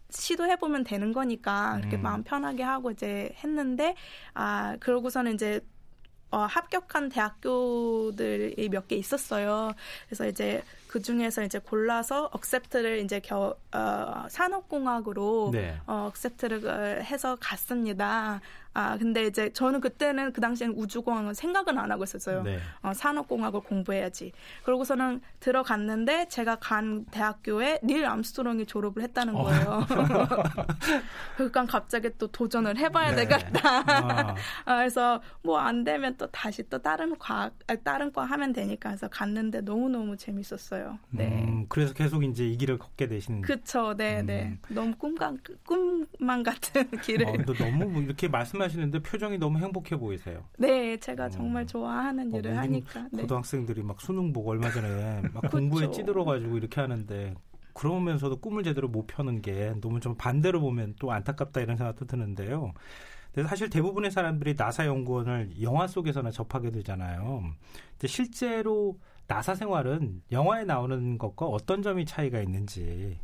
시도해 0.09 0.57
보면 0.57 0.83
되는 0.83 1.13
거니까 1.13 1.79
이렇게 1.79 1.95
음. 1.95 2.01
마음 2.01 2.23
편하게 2.23 2.63
하고 2.63 2.91
이제 2.91 3.33
했는데 3.43 3.95
아 4.33 4.75
그러고서는 4.81 5.33
이제 5.35 5.61
어, 6.31 6.39
합격한 6.39 7.09
대학교들이 7.09 8.69
몇 8.69 8.87
개 8.87 8.95
있었어요. 8.95 9.71
그래서 10.07 10.27
이제 10.27 10.63
그 10.87 11.01
중에서 11.01 11.43
이제 11.43 11.59
골라서 11.59 12.29
accept를 12.31 12.99
이제 12.99 13.19
겨, 13.19 13.55
어, 13.73 14.25
산업공학으로 14.29 15.49
네. 15.53 15.77
어, 15.87 16.07
accept를 16.09 17.03
해서 17.03 17.37
갔습니다. 17.39 18.39
아 18.73 18.97
근데 18.97 19.25
이제 19.25 19.51
저는 19.53 19.81
그때는 19.81 20.33
그 20.33 20.41
당시에는 20.41 20.75
우주공학은 20.77 21.33
생각은 21.33 21.77
안 21.77 21.91
하고 21.91 22.03
있었어요. 22.03 22.43
네. 22.43 22.59
어, 22.81 22.93
산업공학을 22.93 23.61
공부해야지. 23.61 24.31
그러고서는 24.63 25.21
들어갔는데 25.39 26.27
제가 26.27 26.57
간 26.57 27.05
대학교에 27.05 27.79
닐 27.83 28.05
암스트롱이 28.05 28.65
졸업을 28.65 29.03
했다는 29.03 29.35
어. 29.35 29.43
거예요. 29.43 29.85
그러니까 31.35 31.65
갑자기 31.65 32.09
또 32.17 32.27
도전을 32.27 32.77
해봐야 32.77 33.11
네. 33.15 33.27
되겠다. 33.27 33.61
아. 33.87 34.35
아, 34.65 34.77
그래서 34.77 35.21
뭐 35.43 35.61
안 35.61 35.83
되면 35.83 36.15
또 36.17 36.27
다시 36.27 36.67
또 36.69 36.79
다른 36.79 37.17
과학, 37.17 37.53
아, 37.67 37.75
다른 37.75 38.11
과 38.11 38.23
하면 38.25 38.51
되니까 38.51 38.89
해서 38.89 39.07
갔는데 39.07 39.61
너무 39.61 39.89
너무 39.89 40.17
재밌었어요. 40.17 40.97
네. 41.11 41.45
음, 41.45 41.65
그래서 41.69 41.93
계속 41.93 42.23
이제 42.23 42.45
이 42.47 42.57
길을 42.57 42.77
걷게 42.79 43.07
되신. 43.07 43.41
그쵸, 43.41 43.95
네, 43.95 44.21
네. 44.23 44.43
음. 44.43 44.59
네. 44.67 44.75
너무 44.75 44.95
꿈만 44.95 45.39
꿈만 45.65 46.43
같은 46.43 46.89
길을. 47.01 47.27
어, 47.27 47.33
너무 47.57 47.85
뭐 47.89 48.01
이렇게 48.01 48.27
말씀 48.27 48.60
말씀하시는데 48.61 48.99
표정이 48.99 49.37
너무 49.37 49.59
행복해 49.59 49.97
보이세요. 49.97 50.43
네, 50.57 50.97
제가 50.97 51.29
정말 51.29 51.63
음. 51.63 51.67
좋아하는 51.67 52.33
어, 52.33 52.37
일을 52.37 52.57
하니까. 52.57 53.07
네. 53.11 53.21
고등학생들이 53.23 53.83
막 53.83 53.99
수능 54.01 54.31
보고 54.31 54.51
얼마 54.51 54.69
전에 54.69 55.21
막 55.33 55.41
공부에 55.51 55.89
찌들어가지고 55.91 56.57
이렇게 56.57 56.81
하는데 56.81 57.35
그러면서도 57.73 58.39
꿈을 58.39 58.63
제대로 58.63 58.87
못 58.87 59.07
펴는 59.07 59.41
게 59.41 59.73
너무 59.81 59.99
좀 59.99 60.15
반대로 60.15 60.59
보면 60.59 60.95
또 60.99 61.11
안타깝다 61.11 61.61
이런 61.61 61.77
생각도 61.77 62.05
드는데요. 62.05 62.73
근데 63.33 63.47
사실 63.47 63.69
대부분의 63.69 64.11
사람들이 64.11 64.55
나사 64.57 64.85
연구원을 64.85 65.61
영화 65.61 65.87
속에서나 65.87 66.31
접하게 66.31 66.69
되잖아요. 66.71 67.43
근데 67.91 68.07
실제로 68.07 68.99
나사 69.27 69.55
생활은 69.55 70.21
영화에 70.33 70.65
나오는 70.65 71.17
것과 71.17 71.45
어떤 71.45 71.81
점이 71.81 72.05
차이가 72.05 72.41
있는지 72.41 73.19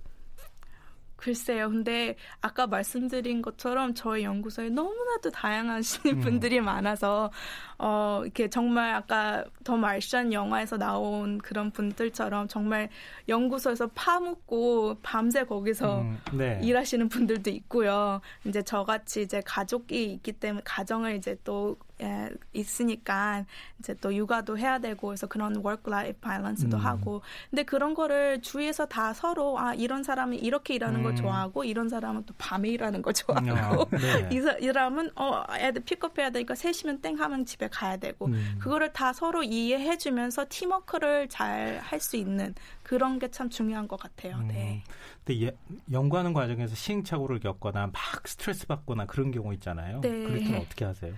글쎄요. 1.18 1.70
근데 1.70 2.16
아까 2.42 2.68
말씀드린 2.68 3.42
것처럼 3.42 3.94
저희 3.96 4.24
연구소에 4.24 4.70
너무나도 4.70 5.32
다양하신 5.32 6.12
음. 6.18 6.20
분들이 6.22 6.62
많아서 6.62 7.32
어 7.80 8.22
이렇게 8.24 8.50
정말 8.50 8.94
아까 8.94 9.44
더 9.64 9.76
말션 9.76 10.32
영화에서 10.32 10.78
나온 10.78 11.40
그런 11.40 11.72
분들처럼 11.72 12.48
정말 12.48 12.90
연구소에서 13.28 13.88
파묻고 13.88 15.00
밤새 15.02 15.44
거기서 15.44 16.02
음, 16.02 16.18
네. 16.34 16.60
일하시는 16.64 17.10
분들도 17.10 17.50
있고요. 17.50 18.22
이제 18.46 18.62
저같이 18.62 19.24
이제 19.24 19.42
가족이 19.44 20.14
있기 20.14 20.34
때문에 20.34 20.62
가정을 20.64 21.16
이제 21.16 21.36
또 21.44 21.78
예, 22.02 22.30
있으니까 22.54 23.46
이제 23.80 23.94
또 24.02 24.14
육아도 24.14 24.58
해야 24.58 24.80
되고 24.80 25.08
그래서 25.08 25.28
그런 25.28 25.56
work 25.58 25.84
life 25.88 26.20
balance도 26.22 26.78
음. 26.78 26.82
하고 26.86 27.22
근데 27.50 27.64
그런 27.64 27.94
거를 27.94 28.42
주위에서 28.42 28.86
다 28.88 29.14
서로 29.14 29.58
아 29.60 29.74
이런 29.74 30.04
사람이 30.04 30.38
이렇게 30.38 30.76
일하는 30.76 31.00
음. 31.00 31.04
걸 31.04 31.16
좋아하고 31.16 31.64
이런 31.64 31.90
사람은 31.90 32.26
또 32.26 32.34
밤에 32.38 32.70
일하는 32.70 33.02
걸 33.02 33.14
좋아하고 33.14 33.90
음. 33.94 33.98
네. 33.98 34.30
이, 34.36 34.38
이 34.38 34.66
사람은 34.68 35.12
어 35.16 35.44
애들 35.58 35.84
픽업해야 35.84 36.30
되니까 36.32 36.54
3시면 36.54 37.02
땡 37.02 37.20
하면 37.20 37.46
집에 37.46 37.68
가야 37.68 37.98
되고 37.98 38.26
음. 38.28 38.58
그거를 38.60 38.92
다 38.94 39.14
서로 39.14 39.44
이해해 39.44 39.98
주면서 39.98 40.46
팀워크를 40.50 41.30
잘 41.30 41.80
할 41.84 42.00
수 42.00 42.16
있는 42.18 42.54
그런 42.84 43.20
게 43.20 43.28
참 43.30 43.50
중요한 43.50 43.88
것 43.88 44.00
같아요. 44.00 44.40
네. 44.42 44.84
음. 44.88 44.94
근데 45.26 45.46
예, 45.46 45.52
연구하는 45.92 46.34
과정에서 46.34 46.74
시행착오를 46.76 47.40
겪거나 47.40 47.88
막 47.88 47.94
스트레스 48.28 48.66
받거나 48.68 49.06
그런 49.06 49.32
경우 49.32 49.54
있잖아요. 49.56 50.00
네. 50.02 50.10
그럴 50.24 50.40
때는 50.40 50.60
어떻게 50.62 50.86
하세요? 50.86 51.14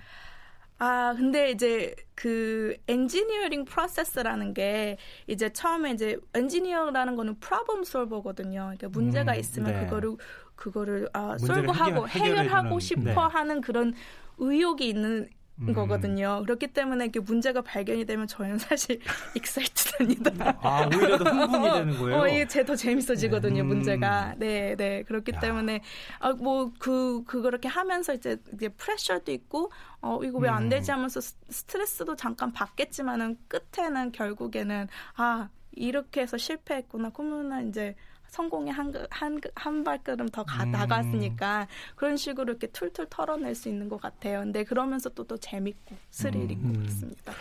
아, 0.79 1.13
근데 1.15 1.51
이제 1.51 1.93
그 2.15 2.77
엔지니어링 2.87 3.65
프로세스라는 3.65 4.53
게 4.53 4.97
이제 5.27 5.51
처음에 5.51 5.91
이제 5.91 6.17
엔지니어라는 6.33 7.17
거는 7.17 7.39
프로블럼 7.39 7.83
솔버거든요. 7.83 8.73
그러니까 8.77 8.87
문제가 8.89 9.33
음, 9.33 9.39
있으면 9.39 9.73
네. 9.73 9.85
그거를 9.85 10.15
그거를 10.55 11.09
아, 11.13 11.37
솔브하고 11.37 12.07
해결하고 12.07 12.79
싶어 12.79 13.01
네. 13.01 13.13
하는 13.13 13.61
그런 13.61 13.93
의욕이 14.37 14.87
있는 14.87 15.29
음. 15.62 15.74
거거든요. 15.74 16.41
그렇기 16.45 16.67
때문에 16.67 17.06
이게 17.08 17.19
문제가 17.19 17.62
발견이 17.62 18.06
되면 18.06 18.28
저희는 18.28 18.60
사실 18.60 19.00
익사이트됩니다. 19.36 20.58
아 20.62 20.86
오히려 20.88 21.17
더 21.17 21.30
흥분이 21.30 21.72
되는 21.72 21.98
거예요. 22.00 22.17
어, 22.19 22.28
이게 22.28 22.48
제 22.48 22.63
더 22.63 22.76
재밌어지거든요. 22.76 23.56
네. 23.56 23.63
문제가. 23.63 24.36
네, 24.38 24.76
네. 24.76 25.04
그렇기 25.04 25.32
야. 25.36 25.39
때문에 25.39 25.82
아, 26.19 26.32
뭐그 26.34 27.24
그 27.26 27.41
그렇게 27.41 27.67
하면서 27.67 28.13
이제 28.13 28.38
이제 28.54 28.69
프레셔도 28.69 29.32
있고 29.32 29.72
어 30.02 30.19
이거 30.24 30.38
왜안 30.39 30.63
음. 30.63 30.69
되지 30.69 30.91
하면서 30.91 31.19
스트레스도 31.19 32.15
잠깐 32.15 32.52
받겠지만은 32.54 33.38
끝에는 33.48 34.12
결국에는 34.12 34.88
아 35.15 35.50
이렇게 35.72 36.22
해서 36.22 36.38
실패했구나. 36.38 37.10
그러면은 37.10 37.69
이제 37.69 37.95
성공의 38.29 38.73
한, 38.73 38.93
한, 39.09 39.39
한 39.55 39.83
발걸음 39.83 40.29
더 40.29 40.43
가, 40.43 40.63
음. 40.63 40.71
나갔으니까 40.71 41.67
그런 41.95 42.17
식으로 42.17 42.51
이렇게 42.51 42.67
툴툴 42.67 43.07
털어낼 43.09 43.55
수 43.55 43.69
있는 43.69 43.89
것 43.89 44.01
같아요. 44.01 44.39
근데 44.39 44.63
그러면서 44.63 45.09
또, 45.09 45.23
또 45.23 45.37
재밌고 45.37 45.95
스릴 46.09 46.51
있고 46.51 46.67
음. 46.67 46.73
그렇습니다. 46.79 47.33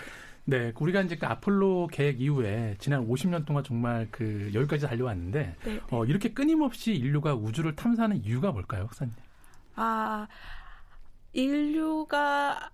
네, 0.44 0.72
우리가 0.80 1.02
이제 1.02 1.16
그 1.16 1.26
아폴로 1.26 1.88
계획 1.92 2.22
이후에 2.22 2.76
지난 2.78 3.06
50년 3.06 3.44
동안 3.44 3.62
정말 3.62 4.08
그 4.10 4.50
여기까지 4.54 4.86
달려왔는데 4.86 5.56
네, 5.62 5.74
네. 5.74 5.80
어, 5.90 6.06
이렇게 6.06 6.32
끊임없이 6.32 6.94
인류가 6.94 7.34
우주를 7.34 7.76
탐사하는 7.76 8.24
이유가 8.24 8.50
뭘까요, 8.50 8.86
박사님? 8.86 9.12
아, 9.74 10.26
인류가 11.34 12.70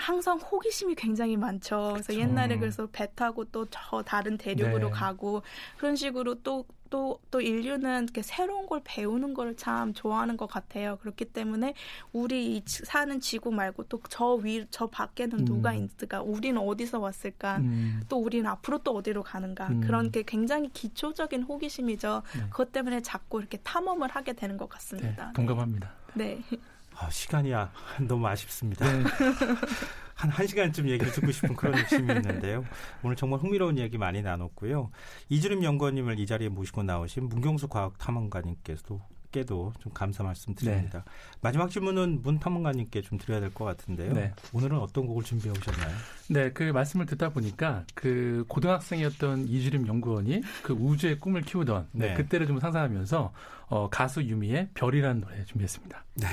항상 0.00 0.38
호기심이 0.38 0.94
굉장히 0.94 1.36
많죠. 1.36 1.90
그래서 1.92 2.08
그쵸. 2.08 2.18
옛날에 2.20 2.58
그래서 2.58 2.88
배 2.90 3.06
타고 3.14 3.44
또 3.44 3.66
저 3.70 4.02
다른 4.02 4.36
대륙으로 4.38 4.88
네. 4.88 4.90
가고 4.90 5.42
그런 5.76 5.94
식으로 5.96 6.42
또 6.42 6.64
또, 6.90 7.20
또 7.30 7.40
인류는 7.40 8.02
이렇게 8.02 8.20
새로운 8.20 8.66
걸 8.66 8.80
배우는 8.82 9.32
걸 9.34 9.54
참 9.54 9.94
좋아하는 9.94 10.36
것 10.36 10.46
같아요. 10.48 10.96
그렇기 10.96 11.26
때문에 11.26 11.74
우리 12.12 12.62
사는 12.66 13.20
지구 13.20 13.52
말고 13.52 13.84
또 13.84 14.00
저 14.08 14.32
위, 14.42 14.66
저 14.70 14.88
밖에는 14.88 15.38
음. 15.40 15.44
누가 15.44 15.72
있을까? 15.72 16.20
우리는 16.22 16.60
어디서 16.60 16.98
왔을까? 16.98 17.58
음. 17.58 18.02
또 18.08 18.16
우리는 18.16 18.44
앞으로 18.50 18.78
또 18.78 18.96
어디로 18.96 19.22
가는가? 19.22 19.68
음. 19.68 19.80
그런 19.82 20.10
게 20.10 20.24
굉장히 20.24 20.68
기초적인 20.72 21.42
호기심이죠. 21.44 22.22
네. 22.34 22.40
그것 22.50 22.72
때문에 22.72 23.02
자꾸 23.02 23.38
이렇게 23.38 23.58
탐험을 23.58 24.08
하게 24.10 24.32
되는 24.32 24.56
것 24.56 24.68
같습니다. 24.68 25.26
네, 25.28 25.32
동감합니다. 25.34 25.92
네. 26.14 26.40
아, 27.00 27.08
시간이 27.10 27.50
야 27.50 27.70
너무 28.06 28.26
아쉽습니다. 28.28 28.90
네. 28.90 29.04
한 30.14 30.30
1시간쯤 30.30 30.86
얘기를 30.88 31.10
듣고 31.12 31.32
싶은 31.32 31.56
그런 31.56 31.78
욕심이 31.78 32.12
있는데요. 32.12 32.62
오늘 33.02 33.16
정말 33.16 33.40
흥미로운 33.40 33.78
이야기 33.78 33.96
많이 33.96 34.20
나눴고요. 34.20 34.90
이주림 35.30 35.64
연구원님을 35.64 36.18
이 36.18 36.26
자리에 36.26 36.50
모시고 36.50 36.82
나오신 36.82 37.30
문경수 37.30 37.68
과학탐험가님께서도 37.68 39.00
깨도 39.32 39.72
좀 39.78 39.92
감사 39.94 40.22
말씀드립니다. 40.22 40.98
네. 41.06 41.10
마지막 41.40 41.70
질문은 41.70 42.20
문 42.22 42.38
탐험가님께 42.38 43.00
좀 43.00 43.16
드려야 43.16 43.40
될 43.40 43.50
것 43.54 43.64
같은데요. 43.64 44.12
네. 44.12 44.34
오늘은 44.52 44.76
어떤 44.78 45.06
곡을 45.06 45.24
준비해 45.24 45.54
오셨나요? 45.56 45.96
네, 46.28 46.50
그 46.52 46.64
말씀을 46.64 47.06
듣다 47.06 47.30
보니까 47.30 47.84
그 47.94 48.44
고등학생이었던 48.48 49.46
이주림 49.46 49.86
연구원이 49.86 50.42
그 50.62 50.74
우주의 50.74 51.18
꿈을 51.18 51.42
키우던 51.42 51.88
네. 51.92 52.08
네. 52.08 52.14
그때를 52.14 52.46
좀 52.46 52.58
상상하면서 52.60 53.32
어, 53.68 53.88
가수 53.88 54.22
유미의 54.22 54.70
별이라는 54.74 55.20
노래 55.22 55.44
준비했습니다. 55.46 56.04
네. 56.16 56.26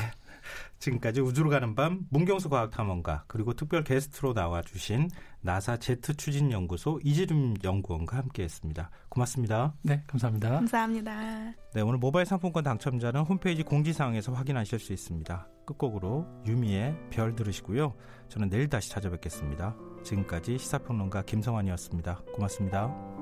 지금까지 0.80 1.22
우주로 1.22 1.50
가는 1.50 1.76
밤 1.76 2.02
문경수 2.10 2.50
과학탐험가 2.50 3.26
그리고 3.28 3.54
특별 3.54 3.84
게스트로 3.84 4.34
나와주신 4.34 5.10
나사 5.42 5.78
제트 5.78 6.16
추진연구소 6.16 7.00
이지름 7.04 7.56
연구원과 7.64 8.18
함께했습니다. 8.18 8.90
고맙습니다. 9.10 9.74
네, 9.82 10.04
감사합니다. 10.08 10.50
감사합니다. 10.50 11.54
네, 11.74 11.82
오늘 11.82 11.98
모바일 11.98 12.26
상품권 12.26 12.64
당첨자는 12.64 13.22
홈페이지 13.22 13.64
공지사항에서 13.64 14.34
확인하실 14.34 14.80
수 14.80 14.94
있습니다. 14.94 15.48
끝곡으로 15.66 16.26
유미의 16.46 16.96
별 17.10 17.36
들으시고요. 17.36 17.94
저는 18.30 18.50
내일 18.50 18.70
다시 18.70 18.90
찾아뵙겠습니다. 18.90 19.76
지금까지 20.04 20.58
시사평론가 20.58 21.24
김성환이었습니다. 21.24 22.24
고맙습니다. 22.34 23.17